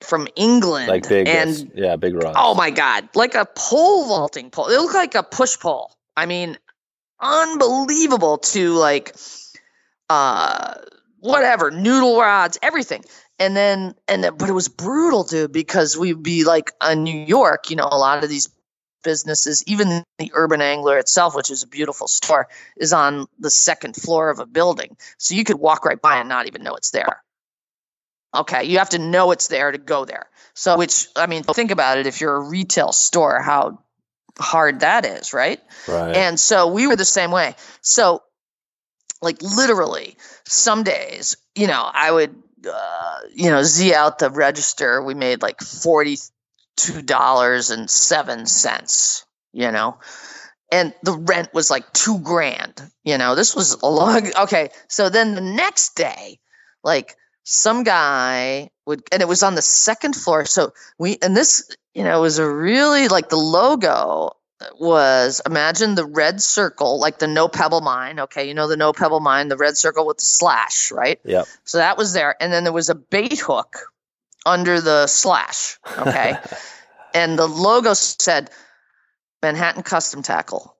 [0.01, 0.87] from England.
[0.87, 2.37] like big, and yeah, big rods.
[2.39, 4.67] Oh my god, like a pole vaulting pole.
[4.67, 5.95] It looked like a push pole.
[6.15, 6.57] I mean,
[7.19, 9.15] unbelievable to like
[10.09, 10.75] uh
[11.19, 13.03] whatever, noodle rods, everything.
[13.39, 17.17] And then and then, but it was brutal, dude, because we'd be like in New
[17.25, 18.49] York, you know, a lot of these
[19.03, 22.47] businesses, even the Urban Angler itself, which is a beautiful store,
[22.77, 24.97] is on the second floor of a building.
[25.17, 27.21] So you could walk right by and not even know it's there.
[28.35, 30.27] Okay, you have to know it's there to go there.
[30.55, 32.07] So, which I mean, think about it.
[32.07, 33.79] If you're a retail store, how
[34.39, 35.59] hard that is, right?
[35.87, 36.15] right.
[36.15, 37.55] And so we were the same way.
[37.81, 38.23] So,
[39.21, 42.35] like literally, some days, you know, I would,
[42.67, 45.01] uh, you know, z out the register.
[45.01, 46.17] We made like forty
[46.77, 49.25] two dollars and seven cents.
[49.53, 49.97] You know.
[50.71, 52.81] And the rent was like two grand.
[53.03, 54.31] You know, this was a long.
[54.43, 56.39] Okay, so then the next day,
[56.83, 61.75] like some guy would and it was on the second floor so we and this
[61.93, 64.31] you know was a really like the logo
[64.79, 68.93] was imagine the red circle like the no pebble mine okay you know the no
[68.93, 71.45] pebble mine the red circle with the slash right Yep.
[71.65, 73.91] so that was there and then there was a bait hook
[74.45, 76.39] under the slash okay?
[77.15, 78.49] And the logo said
[79.43, 80.75] manhattan custom tackle.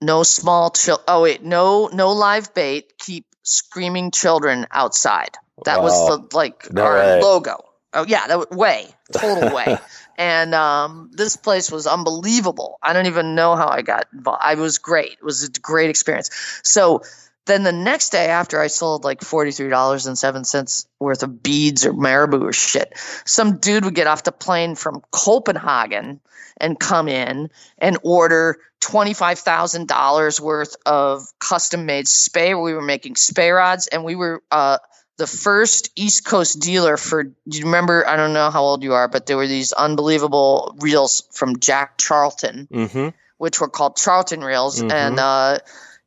[0.00, 2.92] No small chil oh wait no no live bait.
[2.98, 5.30] Keep screaming children outside.
[5.64, 5.84] That Wow.
[5.84, 7.20] was the like No our way.
[7.20, 7.64] logo.
[7.94, 9.66] Oh yeah that was way total way.
[10.18, 12.78] And um, this place was unbelievable.
[12.82, 15.12] I don't even know how i got involved i was great.
[15.12, 16.30] It was a great experience.
[16.62, 17.02] So
[17.46, 22.52] then the next day after i sold like $43.07 worth of beads or marabou or
[22.52, 22.92] shit
[23.24, 26.20] some dude would get off the plane from copenhagen
[26.58, 32.54] and come in and order $25,000 worth of custom made Spey.
[32.54, 34.78] We were making Spey rods and we were uh,
[35.18, 38.06] the first East Coast dealer for, do you remember?
[38.06, 41.98] I don't know how old you are, but there were these unbelievable reels from Jack
[41.98, 43.08] Charlton, mm-hmm.
[43.38, 44.82] which were called Charlton reels.
[44.82, 44.92] Mhm.
[44.92, 45.58] And uh,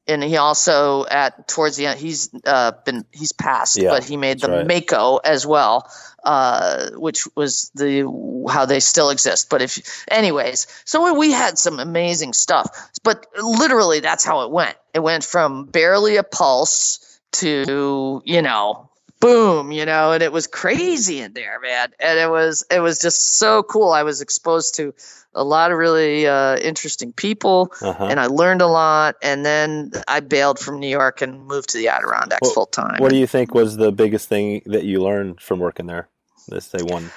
[0.08, 4.18] and he also at towards the end he's uh, been he's passed, Yeah, but he
[4.18, 4.68] made the right.
[4.68, 5.90] Mako as well,
[6.24, 8.02] uh, which was the
[8.50, 9.50] how they still exist.
[9.50, 14.78] But if anyways, so we had some amazing stuff, but literally that's how it went.
[14.94, 18.90] It went from barely a pulse to you know
[19.20, 23.00] boom you know and it was crazy in there man and it was it was
[23.00, 24.94] just so cool i was exposed to
[25.36, 28.06] a lot of really uh, interesting people Uh-huh.
[28.10, 31.78] and i learned a lot and then i bailed from new york and moved to
[31.78, 35.02] the adirondacks Well, full time What do you think was the biggest thing that you
[35.04, 36.08] learned from working there?
[36.50, 37.12] Let's say one.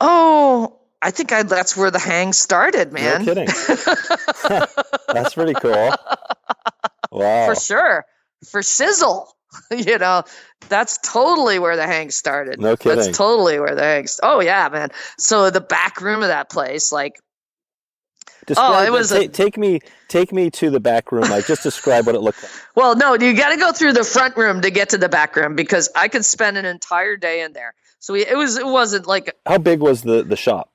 [0.00, 3.48] oh i think I, that's where the hang started man kidding.
[5.12, 5.92] That's pretty cool.
[7.10, 7.46] Wow.
[7.46, 8.04] for sure
[8.50, 9.36] for sizzle
[9.70, 10.22] you know
[10.68, 12.98] that's totally where the hang started No kidding.
[12.98, 16.50] that's totally where the hang st- oh yeah man so the back room of that
[16.50, 17.18] place like
[18.46, 21.22] Describe, it was a- take me take me to the back room.
[21.22, 22.52] Like just describe what it looked like.
[22.74, 25.36] well no you got to go through the front room to get to the back
[25.36, 28.66] room because i could spend an entire day in there so we, it was it
[28.66, 30.70] wasn't like How big was the the shop?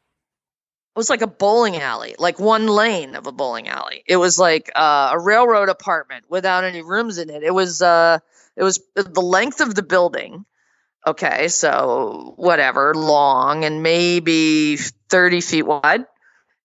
[0.96, 4.40] It was like a bowling alley like one lane of a bowling alley it was
[4.40, 8.20] like uh, a railroad apartment without any rooms in it it was uh
[8.58, 10.46] it was the length of the building.
[11.06, 16.06] Okay so whatever long and maybe 30 feet wide.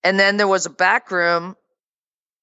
[0.02, 1.56] And then there was a back room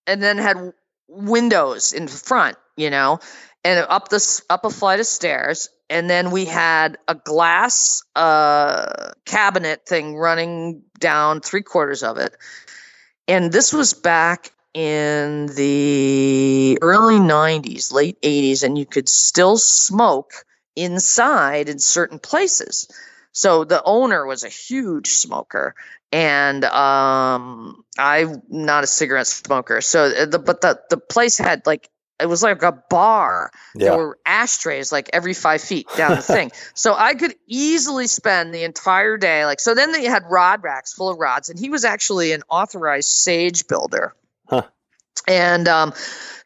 [0.07, 0.71] and then had
[1.09, 3.19] windows in front you know
[3.63, 5.69] and up this up a flight of stairs.
[5.89, 12.35] And then we had a glass uh, cabinet thing running down three quarters of it.
[13.27, 20.31] And this was back in the early 90s late 80s and you could still smoke
[20.75, 22.87] inside in certain places
[23.31, 25.75] so the owner was a huge smoker
[26.11, 31.65] and um i'm not a cigarette smoker so uh, the but the the place had
[31.65, 31.89] like
[32.19, 33.89] it was like a bar Yeah.
[33.89, 36.51] there were ashtrays like every five feet down the thing.
[36.73, 40.93] So I could easily spend the entire day like so then they had rod racks
[40.93, 44.13] full of rods and he was actually an authorized sage builder.
[44.49, 44.63] Huh.
[45.27, 45.93] And um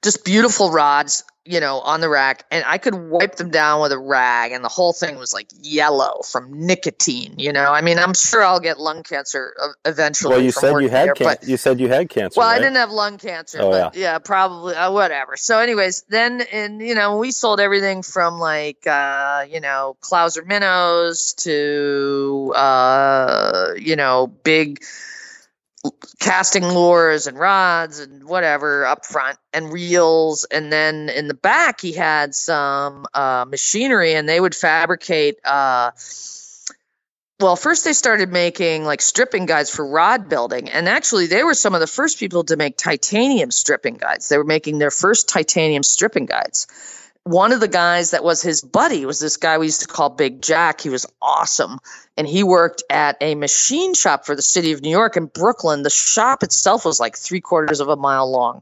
[0.03, 3.91] just beautiful rods, you know, on the rack and I could wipe them down with
[3.93, 7.71] a rag and the whole thing was like yellow from nicotine, you know.
[7.71, 9.53] I mean, I'm sure I'll get lung cancer
[9.85, 12.39] eventually Well, you said you had there, can- you said you had cancer.
[12.39, 12.55] well, right?
[12.55, 15.37] I didn't have lung cancer, Oh, but yeah, probably uh, whatever.
[15.37, 20.45] So, anyways, then and you know we sold everything from like uh, you know Clouser
[20.45, 24.83] minnows to uh, you know big
[26.19, 30.45] casting lures and rods and whatever up front and reels.
[30.45, 35.91] And then in the back he had some uh, machinery and they would fabricate uh,
[37.39, 40.69] well first they started making like stripping guides for rod building.
[40.69, 44.29] And actually they were some of the first people to make titanium stripping guides.
[44.29, 46.67] They were making their first titanium stripping guides
[47.23, 50.09] one of the guys that was his buddy was this guy we used to call
[50.09, 50.81] Big Jack.
[50.81, 51.79] He was awesome.
[52.17, 55.83] And he worked at a machine shop for the city of New York in Brooklyn.
[55.83, 58.61] The shop itself was like three quarters of a mile long.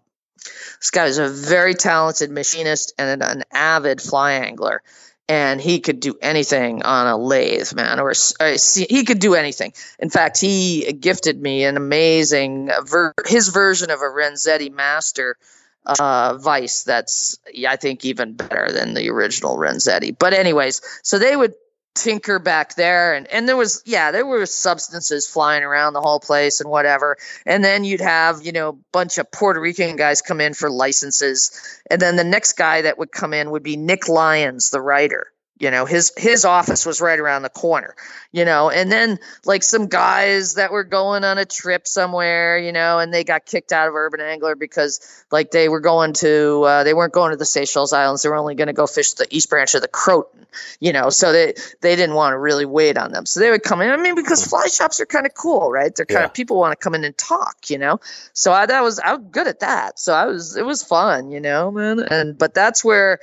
[0.79, 4.81] This guy was a very talented machinist and an, an avid fly angler.
[5.27, 9.73] And he could do anything on a lathe, man, or, or he could do anything.
[9.97, 15.37] In fact, he gifted me an amazing ver- his version of a Renzetti Master
[15.85, 20.17] uh, Vise that's I think even better than the original Renzetti.
[20.17, 21.53] But anyways, so they would
[21.93, 26.19] tinker back there and and there was yeah there were substances flying around the whole
[26.19, 27.17] place and whatever.
[27.45, 30.69] And then you'd have you know a bunch of puerto rican guys come in for
[30.69, 31.51] licenses.
[31.89, 35.27] And then the next guy that would come in would be nick lyons the writer
[35.61, 37.95] you know his his office was right around the corner
[38.31, 42.71] you know and then like some guys that were going on a trip somewhere you
[42.71, 46.63] know and they got kicked out of urban angler because like they were going to
[46.63, 48.23] uh, they weren't going to the seychelles islands.
[48.23, 50.47] They were only going to go fish the east branch of the croton
[50.79, 53.25] you know so they they didn't want to really wait on them.
[53.25, 53.91] So they would come in.
[53.91, 55.95] I mean because fly shops are kind of cool right?
[55.95, 56.25] They're kind Yeah.
[56.25, 57.99] of people want to come in and talk you know?
[58.33, 59.99] So i that was i was good at that.
[59.99, 63.19] So i was it was fun you know man and but that's where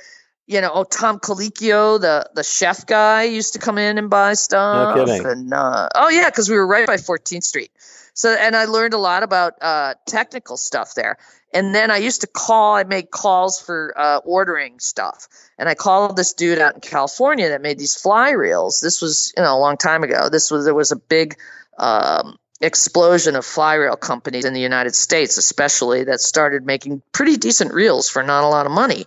[0.49, 4.33] you know, oh, Tom Colicchio, the the chef guy, used to come in and buy
[4.33, 4.95] stuff.
[5.05, 5.25] kidding.
[5.25, 7.71] And uh, oh yeah, because we were right by 14th Street.
[8.15, 11.17] So and I learned a lot about uh, technical stuff there.
[11.53, 12.75] And then I used to call.
[12.75, 15.27] I made calls for uh, ordering stuff,
[15.59, 18.81] and I called this dude out in California that made these fly reels.
[18.81, 20.29] This was you know a long time ago.
[20.29, 21.37] This was there was a big
[21.77, 27.37] um, explosion of fly reel companies in the United States, especially that started making pretty
[27.37, 29.05] decent reels for not a lot of money.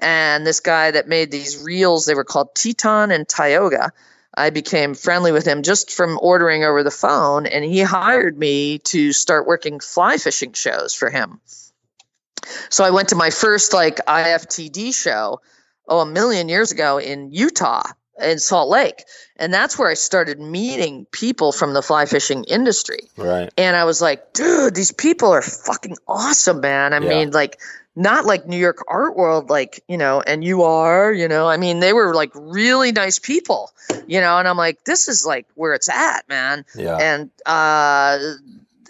[0.00, 3.92] And this guy that made these reels, they were called Teton and Tioga.
[4.34, 8.78] I became friendly with him just from ordering over the phone, and he hired me
[8.78, 11.40] to start working fly fishing shows for him.
[12.68, 15.40] So I went to my first like IFTD show,
[15.88, 17.82] oh, a million years ago in Utah,
[18.22, 19.04] in Salt Lake.
[19.36, 23.08] And that's where I started meeting people from the fly fishing industry.
[23.16, 23.50] Right.
[23.56, 26.92] And I was like, dude, these people are fucking awesome, man.
[26.92, 27.08] I Yeah.
[27.08, 27.58] mean, like,
[27.96, 31.56] not like New York art world, like, you know, and you are, you know, I
[31.56, 33.72] mean, they were like really nice people,
[34.06, 36.64] you know, and I'm like, this is like where it's at, man.
[36.76, 36.96] Yeah.
[36.96, 38.18] And uh,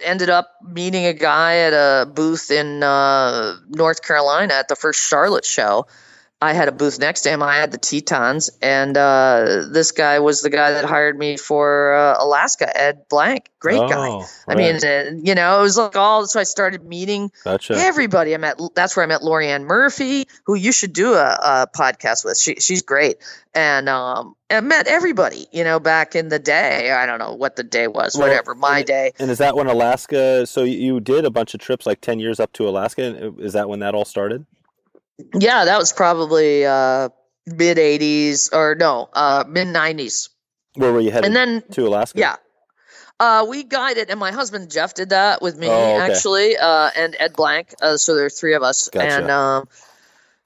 [0.03, 5.01] ended up meeting a guy at a booth in uh, North Carolina at the first
[5.01, 5.87] Charlotte show.
[6.43, 7.43] I had a booth next to him.
[7.43, 11.93] I had the Tetons, and uh, this guy was the guy that hired me for
[11.93, 12.75] uh, Alaska.
[12.75, 14.09] Ed Blank, great guy.
[14.09, 16.27] Oh, I mean, uh, you know, it was like all.
[16.27, 17.75] So I started meeting gotcha.
[17.75, 18.33] everybody.
[18.35, 18.59] I met.
[18.75, 22.39] That's where I met Lori-Ann Murphy, who you should do a, a podcast with.
[22.39, 23.17] She she's great,
[23.55, 25.47] and um, I met everybody.
[25.53, 26.91] You know, back in the day.
[26.91, 28.17] I don't know what the day was.
[28.17, 29.13] Well, whatever, my and- day.
[29.19, 30.47] And is that when Alaska?
[30.47, 33.31] So you- you did a bunch of trips, like ten years up to Alaska.
[33.39, 34.47] Is that when that all started?
[35.35, 37.09] Yeah, that was probably uh,
[37.47, 40.29] mid '80s or no, uh, mid '90s.
[40.75, 41.27] Where were you headed?
[41.27, 42.19] And then to Alaska.
[42.19, 42.37] Yeah.
[43.19, 46.13] Uh, we guided, and my husband Jeff did that with me Oh, okay.
[46.13, 47.75] actually, uh, and Ed Blank.
[47.83, 49.17] Uh, so there are three of us, Gotcha.
[49.19, 49.69] and um,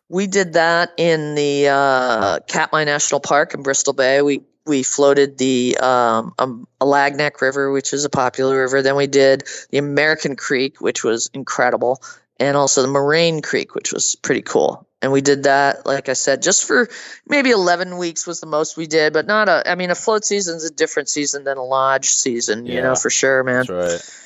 [0.08, 4.22] we did that in the uh, Katmai National Park in Bristol Bay.
[4.22, 8.82] We we floated the um, um, Alagnak River, which is a popular river.
[8.82, 12.02] Then we did the American Creek, which was incredible,
[12.38, 14.86] and also the Moraine Creek, which was pretty cool.
[15.02, 16.88] And we did that, like I said, just for
[17.28, 20.24] maybe 11 weeks was the most we did, but not a, I mean, a float
[20.24, 23.66] season's a different season than a lodge season, you know, for sure, man.
[23.66, 24.20] That's right.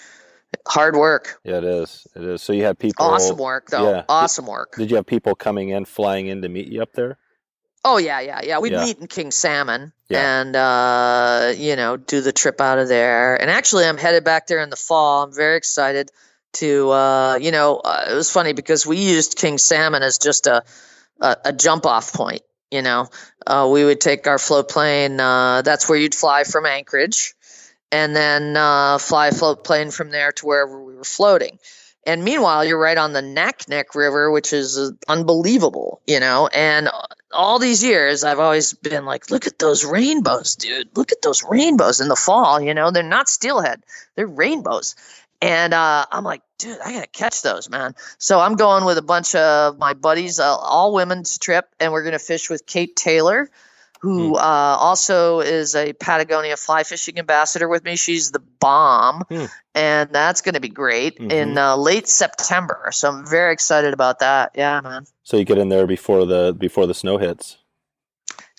[0.66, 1.40] Hard work.
[1.44, 2.06] Yeah, it is.
[2.14, 2.42] It is.
[2.42, 3.04] So you had people.
[3.06, 3.90] Awesome work, though.
[3.90, 4.04] yeah.
[4.08, 4.76] Awesome work.
[4.76, 7.18] Did you have people coming in, flying in to meet you up there?
[7.84, 8.58] Oh, yeah, yeah, yeah.
[8.58, 8.84] We'd Yeah.
[8.84, 10.40] meet in King Salmon Yeah.
[10.40, 13.34] and, uh, you know, do the trip out of there.
[13.40, 15.22] And actually, I'm headed back there in the fall.
[15.24, 16.10] I'm very excited
[16.54, 20.46] to, uh, you know, uh, it was funny because we used King Salmon as just
[20.46, 20.64] a,
[21.20, 22.42] a, a jump off point.
[22.70, 23.08] You know,
[23.46, 25.18] uh, we would take our float plane.
[25.18, 27.34] Uh, that's where you'd fly from Anchorage,
[27.90, 31.58] and then uh, fly float plane from there to wherever we were floating.
[32.06, 36.02] And meanwhile, you're right on the Naknek River, which is uh, unbelievable.
[36.06, 36.90] You know, and
[37.32, 40.96] all these years, I've always been like, look at those rainbows, dude.
[40.96, 42.60] Look at those rainbows in the fall.
[42.60, 43.82] You know, they're not steelhead,
[44.14, 44.94] they're rainbows.
[45.40, 47.94] And uh, I'm like, dude, I gotta catch those, man.
[48.18, 52.02] So I'm going with a bunch of my buddies, uh, all women's trip, and we're
[52.02, 53.48] gonna fish with Kate Taylor,
[54.00, 57.94] who uh, also is a Patagonia fly fishing ambassador with me.
[57.96, 59.44] She's the bomb, Hmm.
[59.76, 62.88] and that's gonna be great in uh, late September.
[62.92, 64.52] So I'm very excited about that.
[64.56, 65.06] Yeah, man.
[65.22, 67.58] So you get in there before the before the snow hits.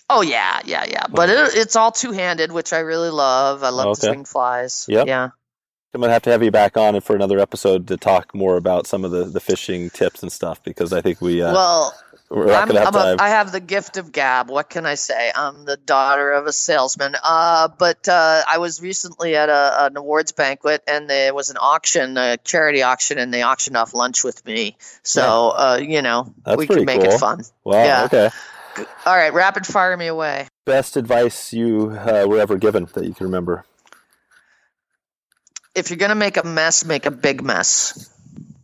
[0.09, 1.03] Oh yeah, yeah, yeah.
[1.09, 3.63] But it, it's all two handed, which I really love.
[3.63, 3.99] I love Okay.
[4.01, 4.85] the swing flies.
[4.89, 5.07] Yep.
[5.07, 5.29] Yeah.
[5.93, 8.85] I'm gonna have to have you back on for another episode to talk more about
[8.85, 11.95] some of the, the fishing tips and stuff because I think we uh, well,
[12.29, 13.17] we're not I'm, gonna have time.
[13.19, 14.51] I have the gift of gab.
[14.51, 15.31] What can I say?
[15.35, 17.15] I'm the daughter of a salesman.
[17.23, 21.57] Uh, but uh, I was recently at a, an awards banquet, and there was an
[21.59, 24.77] auction, a charity auction, and they auctioned off lunch with me.
[25.01, 27.13] So uh, you know, That's we can make cool.
[27.13, 27.43] it fun.
[27.63, 27.83] wow.
[27.83, 28.03] yeah.
[28.03, 28.29] Okay.
[29.07, 30.47] All right, rapid fire me away.
[30.65, 33.65] Best advice you uh, were ever given that you can remember?
[35.79, 38.09] If you're gonna make a mess, make a big mess.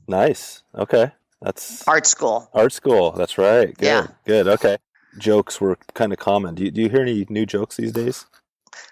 [0.07, 0.61] Nice.
[0.75, 1.11] Okay.
[1.41, 2.49] That's Art school.
[2.53, 3.11] art school.
[3.11, 3.75] That's right.
[3.75, 3.85] Good.
[3.85, 4.07] Yeah.
[4.25, 4.47] Good.
[4.47, 4.77] Okay.
[5.17, 6.55] Jokes were kind of common.
[6.55, 8.25] Do you, do you hear any new jokes these days?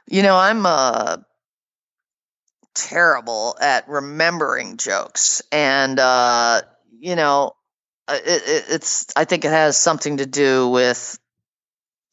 [0.08, 1.18] You know, I'm uh
[2.74, 6.62] terrible at remembering jokes, and uh,
[7.00, 7.54] you know,
[8.08, 9.08] uh, it, it, it's.
[9.16, 11.18] I think it has something to do with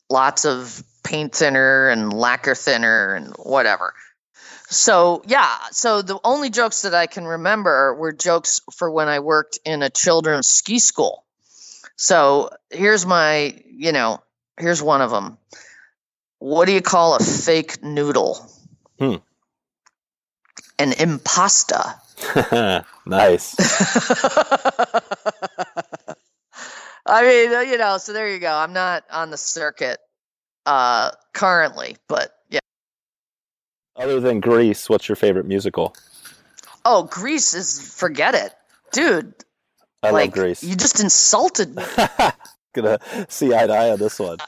[0.08, 3.94] lots of paint thinner and lacquer thinner and whatever.
[4.70, 9.18] So yeah, so the only jokes that I can remember were jokes for when I
[9.18, 11.24] worked in a children's ski school.
[11.96, 14.22] So here's my, you know,
[14.56, 15.38] here's one of them.
[16.38, 18.48] What do you call a fake noodle?
[18.98, 19.16] Hmm.
[20.78, 21.96] An impasta.
[23.06, 23.56] nice.
[27.06, 28.54] I mean, you know, so there you go.
[28.54, 29.98] I'm not on the circuit
[30.64, 32.60] uh currently, but yeah.
[34.00, 35.94] Other than Grease, what's your favorite musical?
[36.84, 38.54] Oh, Grease is forget it.
[38.92, 39.34] Dude,
[40.02, 40.64] I like love Grease.
[40.64, 41.84] you just insulted me.
[42.74, 42.98] Gonna
[43.28, 44.38] see eye to eye on this one.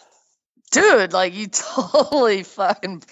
[0.70, 3.02] Dude, like you totally fucking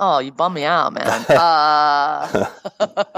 [0.00, 1.24] Oh, you bum me out, man.
[1.28, 2.46] Uh,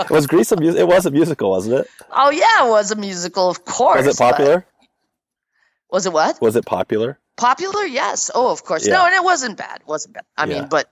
[0.10, 1.88] was Grease a mu- It was a musical, wasn't it?
[2.10, 4.06] oh yeah, it was a musical, of course.
[4.06, 4.66] Was it but- popular?
[5.90, 6.40] Was it what?
[6.40, 7.18] Was it popular?
[7.36, 7.84] Popular?
[7.84, 8.30] Yes.
[8.34, 8.86] Oh, of course.
[8.86, 8.94] Yeah.
[8.94, 9.80] No, and it wasn't bad.
[9.80, 10.24] It wasn't bad.
[10.38, 10.60] I Yeah.
[10.60, 10.88] mean, but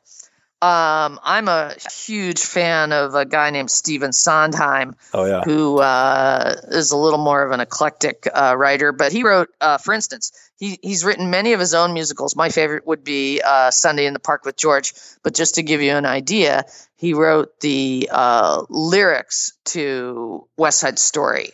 [0.61, 1.73] Um, I'm a
[2.05, 5.43] huge fan of a guy named Stephen Sondheim, Oh yeah.
[5.45, 8.91] who uh, is a little more of an eclectic uh, writer.
[8.91, 12.35] But he wrote, uh, for instance, he, he's written many of his own musicals.
[12.35, 14.95] My favorite would be uh, Sunday in the Park with George.
[15.23, 16.65] But just to give you an idea,
[16.97, 21.51] he wrote the uh, lyrics to West Side Story.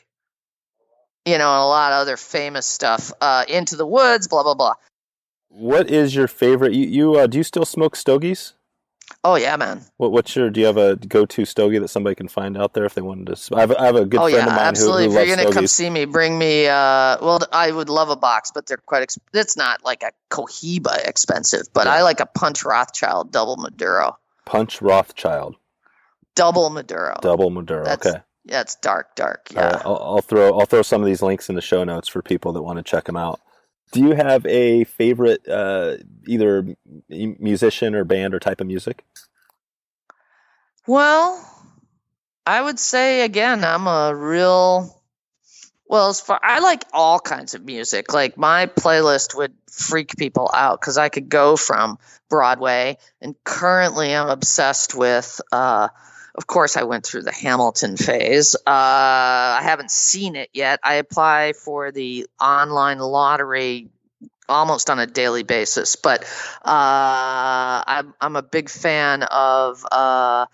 [1.26, 3.12] You know, and a lot of other famous stuff.
[3.20, 4.74] Uh, Into the Woods, blah blah blah.
[5.48, 6.72] What is your favorite?
[6.72, 8.54] You, you uh, do you still smoke stogies?
[9.22, 9.82] Oh yeah, man.
[9.96, 10.50] What what's your?
[10.50, 13.34] Do you have a go-to stogie that somebody can find out there if they wanted
[13.36, 13.56] to?
[13.56, 15.04] I have, a- I have a good oh friend yeah, of mine absolutely.
[15.06, 16.66] who, who if you're gonna come see me, bring me.
[16.66, 19.06] Uh, well, I would love a box, but they're quite.
[19.06, 24.18] Exp- it's not like a Cohiba expensive, but I like a Punch Rothschild double Maduro.
[24.44, 25.56] Punch Rothschild,
[26.34, 27.16] Double Maduro.
[27.22, 27.84] double Maduro.
[27.84, 28.22] That's- okay.
[28.46, 29.48] Yeah, it's dark, dark.
[29.52, 29.68] Yeah.
[29.70, 32.20] right, I'll, I'll throw I'll throw some of these links in the show notes for
[32.20, 33.40] people that want to check them out.
[33.92, 36.76] Do you have a favorite uh, either
[37.08, 39.04] musician or band or type of music?
[40.86, 41.50] Well,
[42.46, 45.00] I would say again, I'm a real.
[45.86, 48.12] Well, as far I like all kinds of music.
[48.12, 54.14] Like my playlist would freak people out because I could go from Broadway, and currently
[54.14, 55.40] I'm obsessed with.
[55.52, 55.88] Uh,
[56.34, 58.56] of course, I went through the Hamilton phase.
[58.56, 60.80] Uh, I haven't seen it yet.
[60.82, 63.88] I apply for the online lottery
[64.48, 66.24] almost on a daily basis, but
[66.64, 69.84] uh, I'm I'm a big fan of.
[69.90, 70.46] Uh,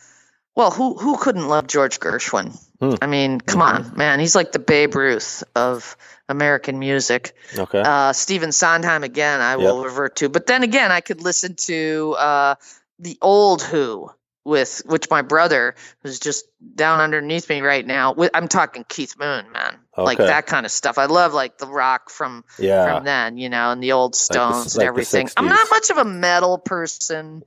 [0.55, 2.61] well, who who couldn't love George Gershwin?
[2.81, 2.95] Hmm.
[3.01, 4.21] I mean, come on, man.
[4.21, 5.97] He's like the Babe Ruth of
[6.29, 7.35] American music.
[7.57, 7.81] Okay.
[7.81, 10.29] Uh, Stephen Sondheim again, I will revert to.
[10.29, 12.55] But then again, I could listen to uh,
[12.99, 14.11] the old Who
[14.45, 18.13] with which my brother who's just down underneath me right now.
[18.15, 19.77] With, I'm talking Keith Moon, man.
[19.97, 20.97] Like that kind of stuff.
[20.97, 22.87] I love like the rock from yeah.
[22.87, 25.29] from then, you know, and the old Stones like the and everything.
[25.37, 27.43] I'm not much of a metal person,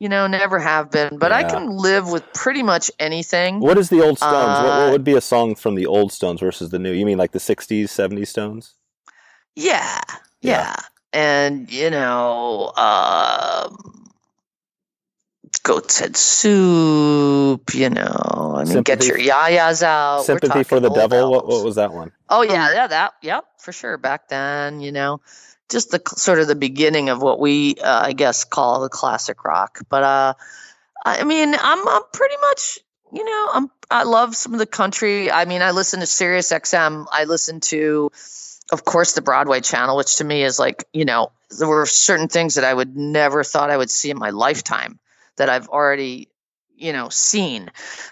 [0.00, 3.60] you know, never have been, but I can live with pretty much anything.
[3.60, 4.32] What is the old Stones?
[4.58, 6.90] what, what Uh, would be a song from the old Stones versus the new?
[6.90, 8.74] You mean like the '60s, '70s Stones?
[9.54, 10.00] Yeah,
[10.40, 10.50] Yeah.
[10.50, 10.76] yeah,
[11.12, 13.95] and you know, um,
[15.58, 17.74] goats head soup.
[17.74, 20.24] You know, I mean, get Sympathy- your yayas out.
[20.24, 21.30] Sympathy for the Devil.
[21.30, 22.12] What, what was that one?
[22.28, 23.98] Oh yeah, yeah, that, yep, for sure.
[23.98, 25.20] Back then, you know,
[25.68, 29.44] just the sort of the beginning of what we, uh, I guess, call the classic
[29.44, 29.80] rock.
[29.88, 30.34] But uh,
[31.04, 32.78] I mean, I'm, I'm pretty much,
[33.12, 35.30] you know, I'm, I love some of the country.
[35.30, 37.06] I mean, I listen to Sirius XM.
[37.12, 38.10] I listen to,
[38.72, 42.28] of course, the Broadway channel, which to me is like, you know, there were certain
[42.28, 44.98] things that I would never thought I would see in my lifetime
[45.36, 46.28] that I've already,
[46.76, 47.70] you know, seen.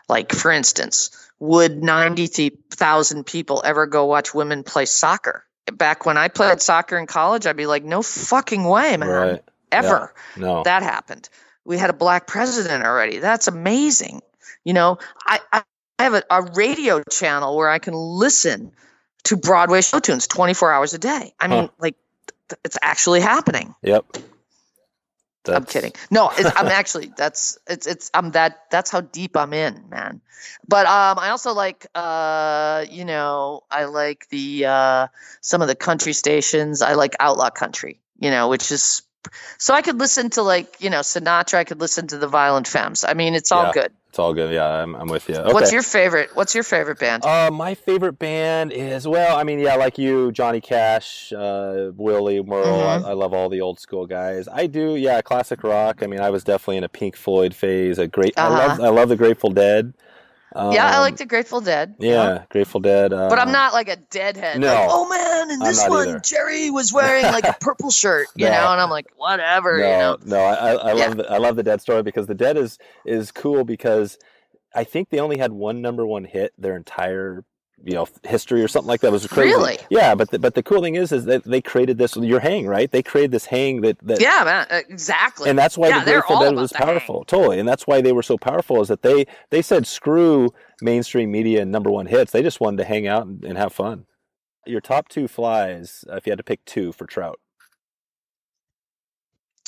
[0.08, 5.44] Like, for instance, would 90,000 people ever go watch women play soccer?
[5.72, 9.08] Back when I played soccer in college, I'd be like, no fucking way, man.
[9.08, 9.42] Right.
[9.72, 10.14] Ever.
[10.36, 10.62] No.
[10.62, 11.28] That happened.
[11.64, 13.18] We had a black president already.
[13.18, 14.20] That's amazing.
[14.64, 15.62] You know, I, I
[15.98, 18.72] have a, a radio channel where I can listen
[19.24, 21.32] to Broadway show tunes 24 hours a day.
[21.40, 21.68] I mean, Huh.
[21.78, 21.96] like,
[22.62, 23.74] it's actually happening.
[23.82, 24.04] Yep.
[25.46, 25.92] I'm kidding.
[26.10, 30.20] No, it's, I'm actually that's it's it's I'm that that's how deep I'm in, man.
[30.66, 35.06] But um, I also like uh, you know, I like the uh,
[35.40, 36.82] some of the country stations.
[36.82, 39.02] I like Outlaw Country, you know, which is
[39.58, 41.58] so I could listen to like you know Sinatra.
[41.58, 43.04] I could listen to the Violent Femmes.
[43.04, 43.72] I mean, it's all Yeah.
[43.72, 43.92] good.
[44.14, 44.54] It's all good.
[44.54, 45.34] Yeah, I'm, I'm with you.
[45.34, 45.52] Okay.
[45.52, 46.30] What's your favorite?
[46.36, 47.24] What's your favorite band?
[47.24, 52.40] Uh, my favorite band is well, I mean, yeah, like you, Johnny Cash, uh, Willie
[52.40, 52.64] Merle.
[52.78, 53.04] Mhm.
[53.04, 54.46] I, I love all the old school guys.
[54.46, 56.00] I do, yeah, classic rock.
[56.00, 57.98] I mean, I was definitely in a Pink Floyd phase.
[57.98, 58.86] A great, I love, Uh-huh.
[58.86, 59.92] I love the Grateful Dead.
[60.54, 61.96] Um, yeah, I like the Grateful Dead.
[61.98, 63.12] Yeah, Grateful Dead.
[63.12, 64.60] Uh, But I'm not like a deadhead.
[64.60, 64.68] No.
[64.68, 66.20] Like, oh man, in this one, either.
[66.20, 68.52] Jerry was wearing like a purple shirt, you No.
[68.52, 70.16] know, and I'm like, whatever, No, you know.
[70.24, 71.06] no, I, I, I Yeah.
[71.06, 74.16] love, the, I love the Dead story because the Dead is is cool because
[74.74, 77.44] I think they only had one number one hit their entire
[77.84, 79.08] you know history or something like that.
[79.08, 79.52] It was crazy.
[79.54, 79.78] Really?
[79.90, 82.66] Yeah, but the, but the cool thing is is that they created this your hang
[82.66, 82.90] right.
[82.90, 85.50] They created this hang that that Yeah, man, uh, exactly.
[85.50, 86.86] and that's why Yeah, the Grateful Dead was the hang.
[86.86, 88.80] powerful, totally, and that's why they were so powerful.
[88.80, 92.32] Is that they they said screw mainstream media and number one hits.
[92.32, 94.06] They just wanted to hang out and, and have fun.
[94.66, 97.38] Your top two flies, uh, if you had to pick two for trout.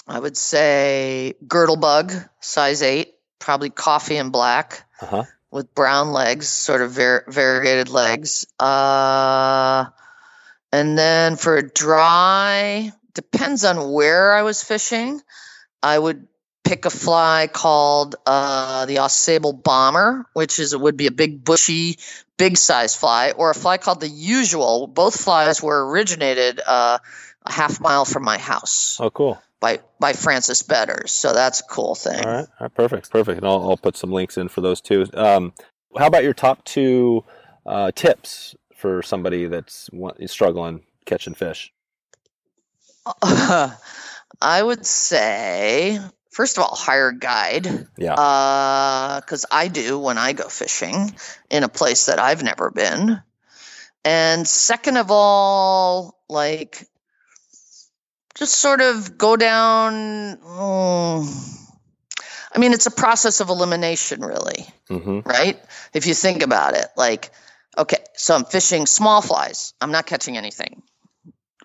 [0.09, 5.25] I would say girdle bug, size eight, probably coffee and black Uh huh.
[5.57, 8.47] With brown legs, sort of var- variegated legs.
[8.61, 9.87] Uh,
[10.71, 15.21] and then for a dry, depends on where I was fishing.
[15.83, 16.29] I would
[16.63, 21.43] pick a fly called uh, the Ausable Bomber, which is it would be a big
[21.43, 21.99] bushy,
[22.37, 24.87] big size fly, or a fly called the Usual.
[24.87, 26.99] Both flies were originated uh,
[27.47, 28.99] a half mile from my house.
[29.01, 29.43] Oh, cool.
[29.61, 31.13] By by Francis Betters.
[31.13, 32.25] So that's a cool thing.
[32.25, 33.39] All right, all right perfect, perfect.
[33.39, 35.07] And I'll, I'll put some links in for those too.
[35.15, 35.55] Um,
[35.97, 37.25] how about your top two
[37.65, 39.89] uh, tips for somebody that's
[40.27, 41.73] struggling catching fish?
[43.23, 43.75] Uh,
[44.41, 45.99] I would say,
[46.31, 47.67] first of all, hire a guide.
[47.97, 48.13] Yeah.
[49.21, 51.15] Because uh, I do when I go fishing
[51.51, 53.23] in a place that I've never been.
[54.05, 56.87] And second of all, like,
[58.37, 60.37] just sort of go down.
[60.37, 61.63] Mm,
[62.55, 65.21] I mean, it's a process of elimination, really, mm-hmm.
[65.29, 65.61] right?
[65.93, 67.31] If you think about it, like,
[67.77, 69.75] okay, so I'm fishing small flies.
[69.81, 70.83] I'm not catching anything.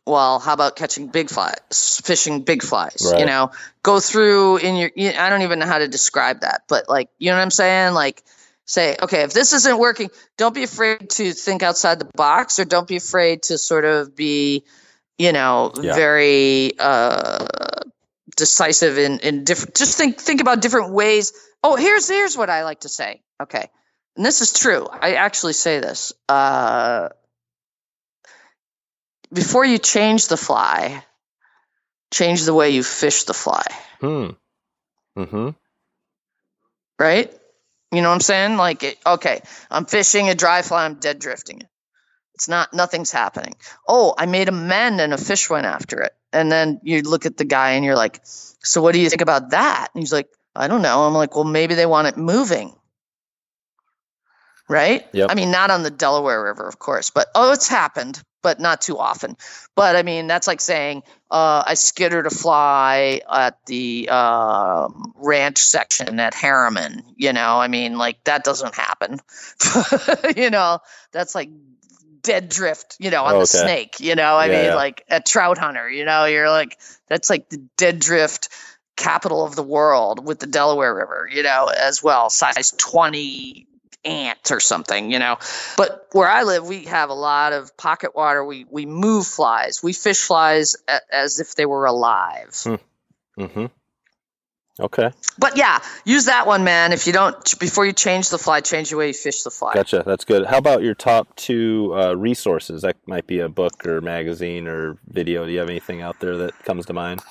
[0.05, 3.07] Well, how about catching big flies, fishing big flies?
[3.11, 3.19] Right.
[3.19, 3.51] You know,
[3.83, 7.29] go through in your, I don't even know how to describe that, but like, you
[7.29, 7.93] know what I'm saying?
[7.93, 8.23] Like,
[8.65, 12.65] say, okay, if this isn't working, don't be afraid to think outside the box or
[12.65, 14.63] don't be afraid to sort of be,
[15.21, 15.93] you know, yeah.
[15.93, 17.45] very uh,
[18.35, 21.31] decisive in, in different, just think, think about different ways.
[21.63, 23.21] Oh, here's, here's what I like to say.
[23.39, 23.69] Okay.
[24.17, 24.87] And this is true.
[24.91, 26.11] I actually say this.
[26.27, 27.09] Uh,
[29.31, 31.03] before you change the fly,
[32.11, 33.63] change the way you fish the fly.
[33.99, 34.29] Hmm.
[35.15, 35.49] Mm-hmm.
[36.97, 37.31] Right?
[37.91, 38.57] You know what I'm saying?
[38.57, 41.67] Like, okay, I'm fishing a dry fly, I'm dead drifting it.
[42.41, 43.53] It's not, nothing's happening.
[43.87, 46.15] Oh, I made a mend and a fish went after it.
[46.33, 49.21] And then you look at the guy and you're like, so what do you think
[49.21, 49.89] about that?
[49.93, 51.03] And he's like, I don't know.
[51.03, 52.73] I'm like, well, maybe they want it moving.
[54.67, 55.05] Right?
[55.13, 55.29] Yep.
[55.29, 58.81] I mean, not on the Delaware River, of course, but oh, it's happened but not
[58.81, 59.37] too often.
[59.75, 64.87] But I mean, that's like saying uh, I skittered a fly at the uh,
[65.17, 67.03] ranch section at Harriman.
[67.15, 69.19] You know, I mean, like that doesn't happen.
[70.35, 70.79] you know,
[71.11, 71.49] that's like
[72.21, 72.97] dead drift.
[72.99, 73.41] You know, on okay.
[73.41, 73.99] the snake.
[73.99, 74.75] You know, I Yeah, mean, yeah.
[74.75, 75.89] like a trout hunter.
[75.89, 78.49] You know, you're like that's like the dead drift
[78.95, 81.29] capital of the world with the Delaware River.
[81.31, 83.67] You know, as well, size twenty
[84.03, 85.37] ant or something, you know.
[85.77, 88.43] But where I live, we have a lot of pocket water.
[88.43, 89.81] We we move flies.
[89.83, 92.49] We fish flies a, as if they were alive.
[93.37, 93.65] Mm-hmm.
[94.79, 95.11] Okay.
[95.37, 96.93] But yeah, use that one, man.
[96.93, 99.73] If you don't before you change the fly, change the way you fish the fly.
[99.73, 100.03] Gotcha.
[100.05, 100.45] That's good.
[100.45, 102.81] How about your top two uh, resources?
[102.81, 105.45] That might be a book or magazine or video.
[105.45, 107.21] Do you have anything out there that comes to mind?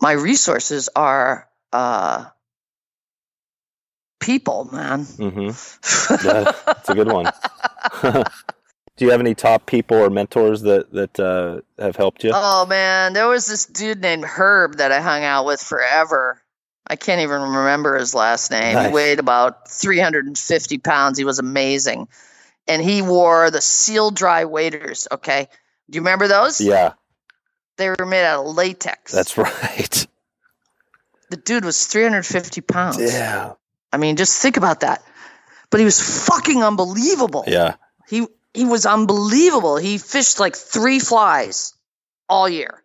[0.00, 2.26] My resources are uh,
[4.20, 5.04] people, man.
[5.04, 5.50] Mm-hmm.
[6.26, 7.30] Yeah, that's a good one.
[8.98, 12.32] Do you have any top people or mentors that that uh, have helped you?
[12.34, 16.42] Oh man, there was this dude named Herb that I hung out with forever.
[16.86, 18.74] I can't even remember his last name.
[18.74, 18.88] Nice.
[18.88, 21.18] He weighed about 350 pounds.
[21.18, 22.08] He was amazing.
[22.66, 25.06] And he wore the seal dry waders.
[25.12, 25.48] Okay.
[25.90, 26.60] Do you remember those?
[26.60, 26.94] Yeah,
[27.76, 29.12] They were made out of latex.
[29.12, 30.06] that's right.
[31.30, 32.98] the dude was 350 pounds.
[33.00, 33.52] Yeah,
[33.92, 35.02] I mean, just think about that.
[35.70, 37.44] But he was fucking unbelievable.
[37.46, 37.76] yeah.
[38.08, 39.76] He he was unbelievable.
[39.76, 41.74] He fished like three flies
[42.28, 42.82] all year,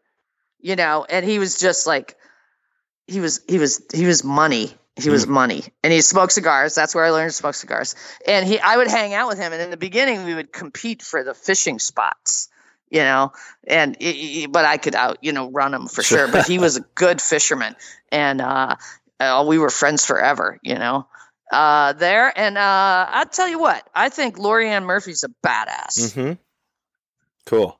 [0.59, 2.15] you know, and he was just like
[3.07, 4.73] he was he was he was money.
[4.95, 6.75] He was money, and he smoked cigars.
[6.75, 7.95] That's where I learned to smoke cigars.
[8.27, 11.01] And he, I would hang out with him, and in the beginning, we would compete
[11.01, 12.47] for the fishing spots,
[12.91, 13.31] you know.
[13.65, 14.11] And he-
[14.41, 16.27] he- but I could out, you know, run him for sure.
[16.27, 17.75] But he was a good fisherman,
[18.11, 18.75] and uh,
[19.19, 21.07] uh, we were friends forever, you know.
[21.53, 25.97] Uh, there, and uh, I'll tell you what, I think Lori-Ann Murphy's a badass.
[26.13, 26.33] Mm-hmm.
[27.45, 27.79] Cool.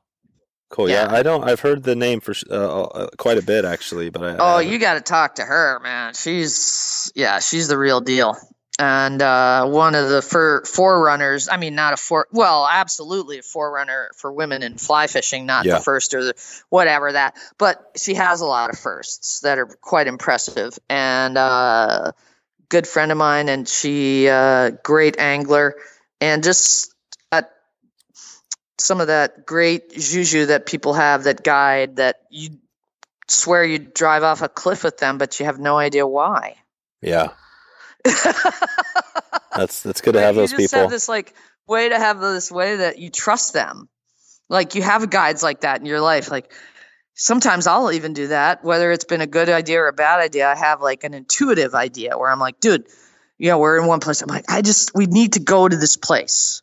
[0.70, 0.88] Cool.
[0.88, 1.10] Yeah.
[1.10, 1.14] Yeah.
[1.18, 1.44] I don't.
[1.44, 4.26] I've heard the name for uh, uh, quite a bit actually, but I.
[4.30, 4.72] I Oh, haven't.
[4.72, 6.14] you got to talk to her, man.
[6.14, 8.36] She's yeah, she's the real deal.
[8.76, 11.48] And uh, one of the for, forerunners.
[11.48, 15.64] I mean, not a for well, absolutely a forerunner for women in fly fishing, not
[15.64, 15.78] Yeah.
[15.78, 16.34] the first or the
[16.70, 17.36] whatever that.
[17.56, 20.76] But she has a lot of firsts that are quite impressive.
[20.88, 22.12] And uh,
[22.74, 25.76] good friend of mine, and she uh, great angler,
[26.20, 26.92] and just
[27.30, 27.42] uh,
[28.78, 32.58] some of that great juju that people have that guide that you
[33.28, 36.56] swear you drive off a cliff with them, but you have no idea why.
[37.00, 37.28] Yeah.
[39.54, 40.80] That's that's good to have you those just people.
[40.80, 41.32] have this like
[41.68, 43.88] way to have this way that you trust them.
[44.48, 46.28] Like you have guides like that in your life.
[46.28, 46.52] Like
[47.14, 50.48] sometimes I'll even do that, whether it's been a good idea or a bad idea.
[50.48, 52.86] I have like an intuitive idea where I'm like, dude,
[53.38, 54.22] you know, we're in one place.
[54.22, 56.62] I'm like, I just we need to go to this place,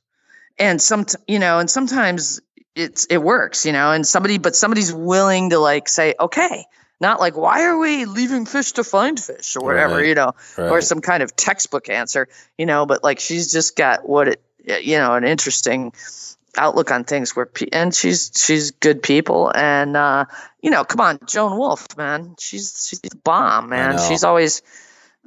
[0.60, 2.42] and some, you know, and sometimes
[2.76, 6.66] it's it works, you know, and somebody, but somebody's willing to like say, okay,
[7.02, 10.06] not like why are we leaving fish to find fish or whatever, Right.
[10.08, 14.08] you know, or some kind of textbook answer, you know, but like she's just got
[14.08, 14.42] what it,
[14.86, 15.92] you know, an interesting
[16.58, 20.26] outlook on things where pe- and she's she's good people and uh
[20.62, 22.36] you know come on Joan Wulff man.
[22.40, 23.98] She's she's the bomb man.
[23.98, 24.62] she's always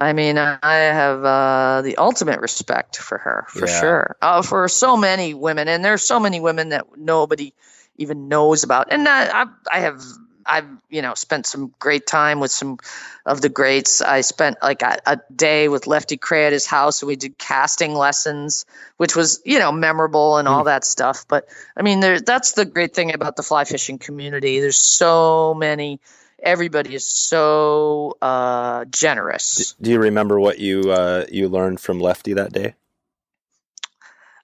[0.01, 3.81] i mean i have uh the ultimate respect for her for Yeah.
[3.81, 4.17] sure.
[4.23, 7.53] Uh, for so many women and there's so many women that nobody
[7.97, 8.89] even knows about.
[8.91, 10.03] And I, I i have
[10.47, 12.79] i've you know spent some great time with some
[13.27, 14.03] of the greats.
[14.03, 17.39] I spent like a, a day with Lefty Kreh at his house and we did
[17.39, 18.67] casting lessons
[18.97, 21.25] which was you know memorable and all that stuff.
[21.27, 24.61] But i mean there that's the great thing about the fly fishing community.
[24.61, 26.01] There's so many
[26.43, 29.75] everybody is so uh generous.
[29.81, 32.75] Do you remember what you uh, you learned from Lefty that day?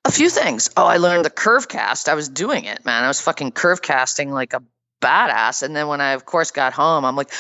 [0.07, 0.71] a few things.
[0.79, 2.09] Oh i learned the curve cast.
[2.09, 3.05] I was doing it man.
[3.05, 4.63] I was fucking curve casting like a
[5.01, 5.63] badass.
[5.63, 7.31] And then when i of course got home i'm like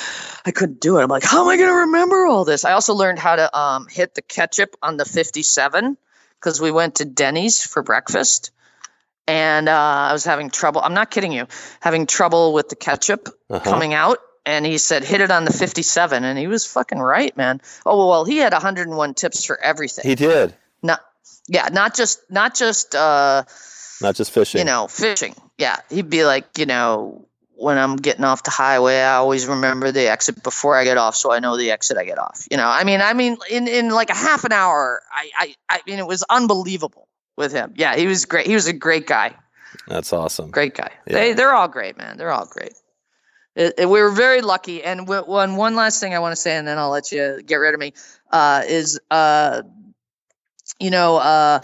[0.46, 1.02] i couldn't do it.
[1.02, 2.64] I'm like how am i going to remember all this?
[2.64, 5.96] I also learned how to um, hit the ketchup on the 57
[6.38, 8.50] because we went to denny's for breakfast.
[9.28, 9.72] And uh,
[10.10, 11.46] i was having trouble i'm not kidding you
[11.80, 13.60] having trouble with the ketchup Uh-huh.
[13.70, 14.18] coming out.
[14.46, 17.60] And he said hit it on the 57 and he was fucking right man.
[17.84, 20.04] Oh well he had 101 tips for everything.
[20.08, 21.00] He did, not
[21.46, 23.44] yeah not just not just uh
[24.00, 24.60] not just fishing.
[24.60, 25.34] you know fishing.
[25.58, 27.26] Yeah he'd be like you know
[27.60, 31.14] when i'm getting off the highway i always remember the exit before i get off
[31.14, 32.66] so i know the exit i get off you know?
[32.66, 35.98] I mean i mean in in like a half an hour i i, I mean
[35.98, 37.06] it was unbelievable
[37.36, 37.72] with him.
[37.76, 39.34] Yeah he was great he was a great guy.
[39.86, 40.50] That's awesome.
[40.50, 40.90] great guy.
[41.06, 41.14] Yeah.
[41.14, 42.16] they they're all great man.
[42.16, 42.72] They're all great.
[43.56, 46.40] It, it- we were very lucky and w- one one last thing i want to
[46.40, 47.92] say and then i'll let you get rid of me
[48.30, 49.62] uh is uh
[50.78, 51.60] you know uh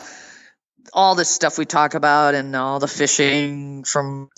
[0.92, 4.30] all this stuff we talk about and all the fishing from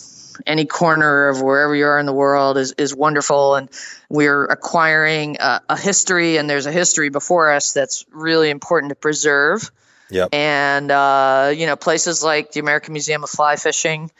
[0.47, 3.69] any corner of wherever you are in the world is, is wonderful and
[4.09, 8.95] we're acquiring a, a history and there's a history before us that's really important to
[8.95, 9.71] preserve
[10.11, 10.31] Yep.
[10.33, 14.11] and uh, you know places like the American Museum of Fly Fishing,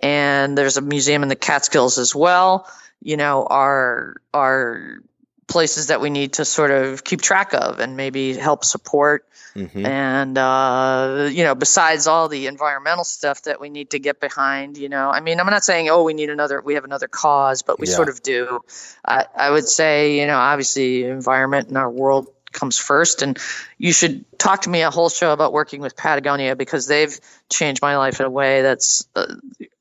[0.00, 2.66] and there's a museum in the Catskills as well.
[3.02, 5.00] You know, are are
[5.46, 9.26] places that we need to sort of keep track of and maybe help support.
[9.54, 14.20] Hmm And uh, you know, besides all the environmental stuff that we need to get
[14.20, 17.08] behind, you know, I mean, I'm not saying oh we need another, we have another
[17.08, 17.94] cause, but we Yeah.
[17.94, 18.60] sort of do.
[19.04, 23.38] I, I would say, you know, obviously, environment in our world comes first, and
[23.78, 27.18] you should talk to me a whole show about working with Patagonia because they've
[27.50, 29.26] changed my life in a way that's uh,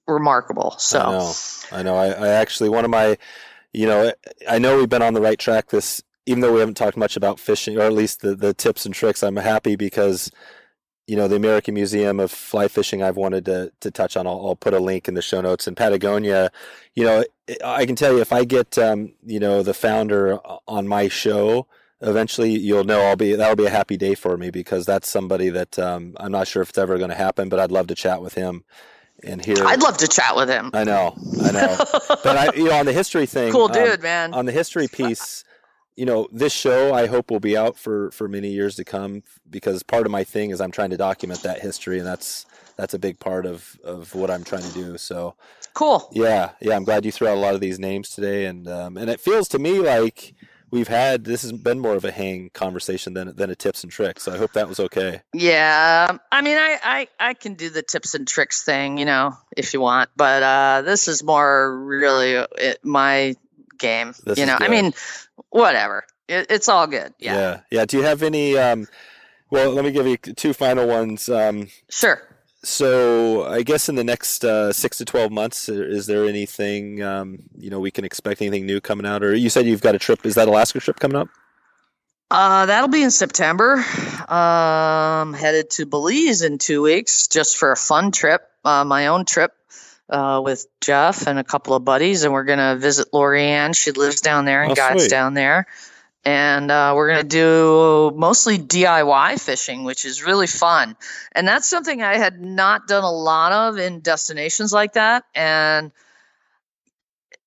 [0.08, 0.76] remarkable.
[0.80, 1.00] So.
[1.00, 1.34] I know.
[1.72, 1.96] I know.
[1.96, 3.18] I, I actually one of my,
[3.74, 4.12] you know,
[4.48, 5.70] I know we've been on the right track.
[5.70, 8.86] This, even though we haven't talked much about fishing, or at least the the tips
[8.86, 9.24] and tricks.
[9.24, 10.32] I'm happy because,
[11.08, 13.04] you know, the American Museum of Fly Fishing.
[13.04, 14.28] I've wanted to to touch on.
[14.28, 15.68] I'll, I'll put a link in the show notes.
[15.68, 16.52] And Patagonia,
[16.96, 17.24] you know,
[17.64, 21.68] I can tell you if I get, um, you know, the founder on my show.
[22.02, 25.50] Eventually, you'll know I'll be that'll be a happy day for me because that's somebody
[25.50, 27.96] that um, I'm not sure if it's ever going to happen, but I'd love to
[27.96, 28.66] chat with him
[29.24, 29.56] and hear.
[29.60, 30.70] I'd love to chat with him.
[30.74, 31.78] I know, I know.
[32.24, 34.34] but I, you know, on the history thing, cool um, dude, man.
[34.34, 35.46] on the history piece,
[35.96, 39.24] you know, this show I hope will be out for for many years to come
[39.50, 42.46] because part of my thing is I'm trying to document that history, and that's
[42.76, 44.98] that's a big part of of what I'm trying to do.
[44.98, 45.36] So
[45.74, 46.10] cool.
[46.12, 48.98] yeah, yeah, I'm glad you threw out a lot of these names today, and um,
[48.98, 50.34] and it feels to me like
[50.74, 53.92] we've had this has been more of a hang conversation than than a tips and
[53.92, 54.24] tricks.
[54.24, 55.22] So I hope that was okay.
[55.34, 59.38] Yeah, I mean, I, I I can do the tips and tricks thing, you know,
[59.56, 63.36] if you want, but uh, this is more really it, my
[63.84, 64.14] game.
[64.26, 64.94] This you know, I mean,
[65.50, 66.06] whatever.
[66.28, 67.14] It, it's all good.
[67.20, 67.86] Yeah, yeah, yeah.
[67.86, 68.58] Do you have any?
[68.58, 68.88] Um,
[69.52, 71.30] well, let me give you two final ones.
[71.30, 72.24] Um, sure.
[72.64, 77.40] So I guess in the next uh, six to twelve months, is there anything um,
[77.58, 79.22] you know we can expect anything new coming out?
[79.22, 80.26] Or you said you've got a trip?
[80.26, 81.28] Is that Alaska trip coming up?
[82.32, 83.84] Uh, that'll be in September.
[84.28, 89.26] Um, headed to Belize in two weeks just for a fun trip, uh, my own
[89.26, 89.52] trip
[90.10, 93.74] uh, with Jeff and a couple of buddies, and we're gonna visit Lori-Ann.
[93.74, 95.10] She lives down there and Oh, guides sweet.
[95.12, 95.66] down there.
[96.26, 100.96] And uh, we're gonna do mostly DIY fishing, which is really fun.
[101.34, 105.26] And that's something I had not done a lot of in destinations like that.
[105.36, 105.92] And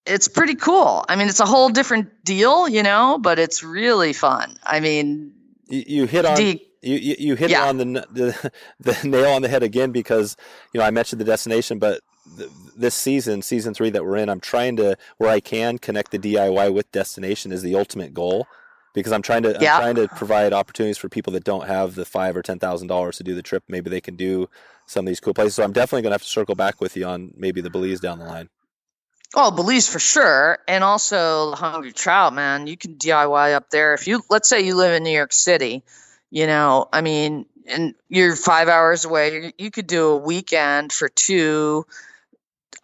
[0.04, 1.04] it's pretty cool.
[1.08, 4.56] I mean, it's a whole different deal, you know, but it's really fun.
[4.62, 5.32] I mean,
[5.68, 7.64] You, you hit on D- you, you, you hit Yeah.
[7.64, 10.36] on the, the the nail on the head again because
[10.72, 12.00] you know I mentioned the destination, but
[12.36, 16.10] th- this season, season three that we're in, I'm trying to where I can connect
[16.10, 18.46] the DIY with destination is the ultimate goal
[18.94, 19.76] because I'm trying to Yeah.
[19.76, 22.88] I'm trying to provide opportunities for people that don't have the five or ten thousand
[22.88, 23.64] dollars to do the trip.
[23.68, 24.48] Maybe they can do
[24.86, 25.54] some of these cool places.
[25.54, 28.18] So I'm definitely gonna have to circle back with you on maybe the Belize down
[28.18, 28.48] the line.
[29.34, 32.66] Oh, Belize for sure, and also the Hungry Trout, man.
[32.66, 34.22] You can DIY up there if you.
[34.30, 35.82] Let's say you live in New York City.
[36.30, 39.52] You know, I mean, and you're five hours away.
[39.58, 41.86] You could do a weekend for two.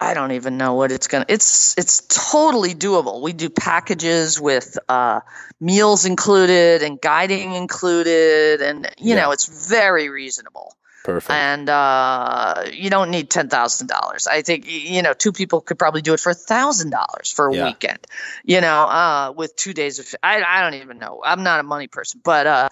[0.09, 1.25] I don't even know what it's gonna.
[1.29, 2.01] It's it's
[2.31, 3.21] totally doable.
[3.21, 5.21] We do packages with uh,
[5.61, 9.21] meals included and guiding included, and you Yeah.
[9.23, 10.75] know it's very reasonable.
[11.05, 11.31] Perfect.
[11.31, 14.27] And uh, you don't need ten thousand dollars.
[14.27, 17.53] I think you know two people could probably do it for thousand dollars for a
[17.53, 17.65] Yeah.
[17.65, 17.99] weekend.
[18.43, 20.13] You know, uh, with two days of.
[20.21, 21.21] I I don't even know.
[21.23, 22.69] I'm not a money person, but uh,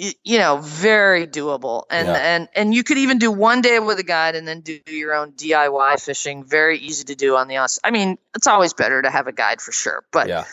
[0.00, 1.84] you, you know, very doable.
[1.90, 2.14] And Yeah.
[2.14, 5.14] and and you could even do one day with a guide and then do your
[5.14, 6.42] own DIY fishing.
[6.42, 7.78] Very easy to do on the us.
[7.84, 10.44] I mean, it's always better to have a guide for sure, but yeah.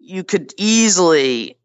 [0.00, 1.56] you could easily,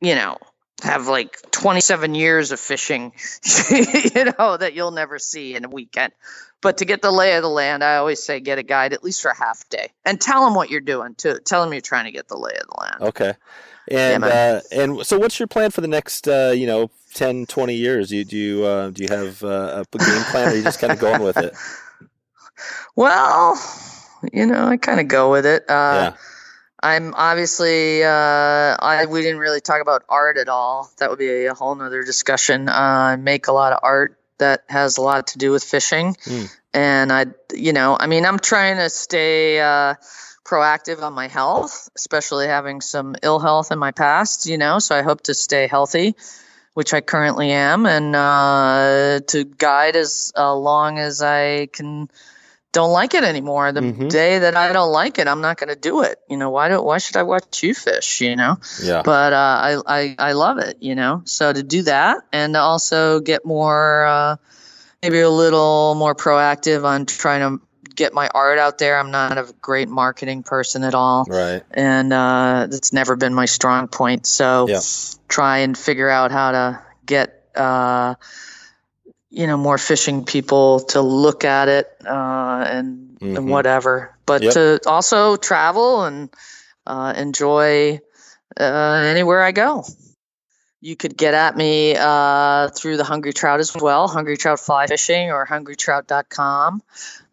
[0.00, 0.38] you know,
[0.82, 3.12] have like 27 years of fishing,
[3.70, 6.14] you know, that you'll never see in a weekend.
[6.62, 9.04] But to get the lay of the land, I always say get a guide at
[9.04, 11.38] least for a half day and tell them what you're doing too.
[11.44, 13.02] Tell them you're trying to get the lay of the land.
[13.02, 13.34] Okay.
[13.88, 14.56] And man.
[14.56, 18.12] uh, and so, what's your plan for the next uh, you know 10, 20 years?
[18.12, 20.78] You do you uh, do you have uh, a game plan, or are you just
[20.80, 21.54] kind of going with it?
[22.96, 23.58] Well,
[24.32, 25.64] you know, I kind of go with it.
[25.68, 26.16] Uh, yeah.
[26.82, 30.90] I'm obviously, uh, I we didn't really talk about art at all.
[30.98, 32.68] That would be a whole nother discussion.
[32.68, 36.14] Uh, I make a lot of art that has a lot to do with fishing,
[36.24, 36.56] Mm.
[36.72, 39.94] and I, you know, I mean, I'm trying to stay uh,
[40.50, 44.46] proactive on my health, especially having some ill health in my past.
[44.46, 46.16] You know, so I hope to stay healthy,
[46.74, 52.08] which I currently am, and uh, to guide as uh, long as I can
[52.72, 53.72] don't like it anymore.
[53.72, 54.08] The Mhm.
[54.10, 56.18] day that I don't like it, I'm not going to do it.
[56.28, 58.20] You know, why Don't why should I watch you fish?
[58.20, 59.02] You know, Yeah.
[59.02, 60.76] but uh, I, I I love it.
[60.80, 64.36] You know, so to do that and to also get more, uh,
[65.02, 67.60] maybe a little more proactive on trying to
[68.00, 68.98] get my art out there.
[68.98, 71.62] I'm not a great marketing person at all, Right.
[71.70, 74.26] and uh, that's never been my strong point.
[74.26, 74.80] So Yeah.
[75.28, 77.36] try and figure out how to get.
[77.54, 78.14] Uh,
[79.32, 83.36] you know, more fishing people to look at it uh, and, Mhm.
[83.36, 84.52] and whatever, but Yep.
[84.54, 86.30] to also travel and
[86.84, 88.00] uh, enjoy
[88.58, 88.64] uh,
[89.14, 89.84] anywhere I go.
[90.80, 94.88] You could get at me uh, through the Hungry Trout as well, Hungry Trout Fly
[94.88, 96.82] Fishing or hungrytrout.com.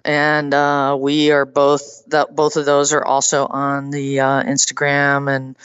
[0.08, 5.30] And uh, we are both, that both of those are also on the uh, Instagram
[5.30, 5.58] and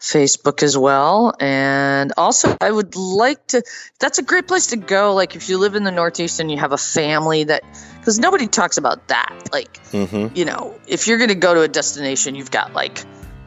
[0.00, 1.34] Facebook as well.
[1.38, 3.62] And also, I would like to,
[4.00, 5.14] that's a great place to go.
[5.14, 7.62] Like, if you live in the Northeast and you have a family that,
[8.00, 9.48] because nobody talks about that.
[9.52, 10.36] Like, Mm-hmm.
[10.36, 13.04] you know, if you're going to go to a destination, you've got like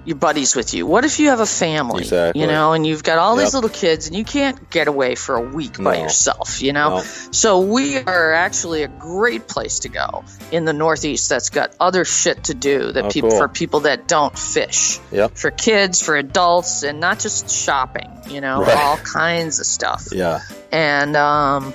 [0.07, 0.87] your buddies with you.
[0.87, 2.41] What if you have a family, Exactly.
[2.41, 3.43] you know, and you've got all Yep.
[3.45, 6.97] these little kids and you can't get away for a week by yourself, you know?
[6.99, 7.03] No.
[7.31, 12.05] So we are actually a great place to go in the Northeast that's got other
[12.05, 13.39] shit to do that Oh, people cool.
[13.39, 14.99] for people that don't fish.
[15.11, 15.37] Yep.
[15.37, 18.77] For kids, for adults, and not just shopping, you know, Right.
[18.77, 20.39] all kinds of stuff Yeah.
[20.71, 21.73] and um,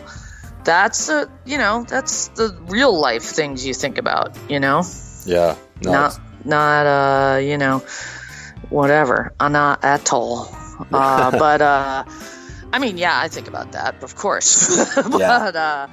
[0.64, 4.82] that's a you know that's the real life things you think about you know
[5.26, 5.56] Yeah.
[5.84, 5.90] No.
[5.92, 7.82] not not uh you know
[8.72, 10.48] whatever not atoll
[10.92, 12.04] uh, but uh
[12.72, 15.30] i mean yeah i think about that of course but Yeah.
[15.48, 15.86] uh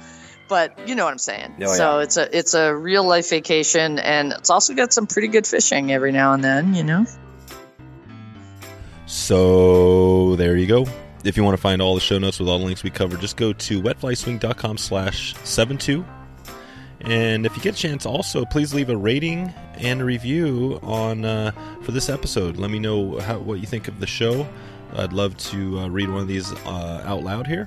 [0.48, 2.02] but you know what i'm saying Oh, so yeah.
[2.04, 5.92] it's a it's a real life vacation and it's also got some pretty good fishing
[5.92, 7.04] every now and then you know
[9.06, 10.86] So there you go.
[11.24, 13.20] If you want to find all the show notes with all the links we covered,
[13.20, 16.04] just go to wetflyswing.com slash 72.
[17.02, 21.24] And if you get a chance, also please leave a rating and a review on
[21.24, 21.52] uh,
[21.82, 22.56] for this episode.
[22.56, 24.46] Let me know how, what you think of the show.
[24.94, 27.66] I'd love to uh, read one of these uh, out loud here.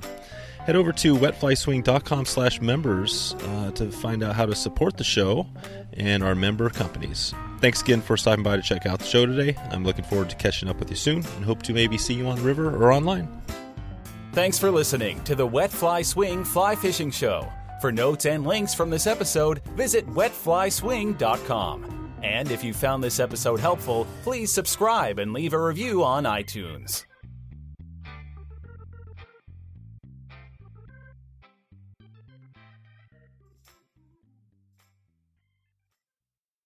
[0.60, 5.46] Head over to wetflyswing.com slash members uh, to find out how to support the show
[5.92, 7.34] and our member companies.
[7.60, 9.56] Thanks again for stopping by to check out the show today.
[9.70, 12.26] I'm looking forward to catching up with you soon and hope to maybe see you
[12.28, 13.42] on the river or online.
[14.32, 17.48] Thanks for listening to the Wet Fly Swing Fly Fishing Show.
[17.84, 22.14] For notes and links from this episode, visit wetflyswing.com.
[22.22, 27.04] And if you found this episode helpful, please subscribe and leave a review on iTunes.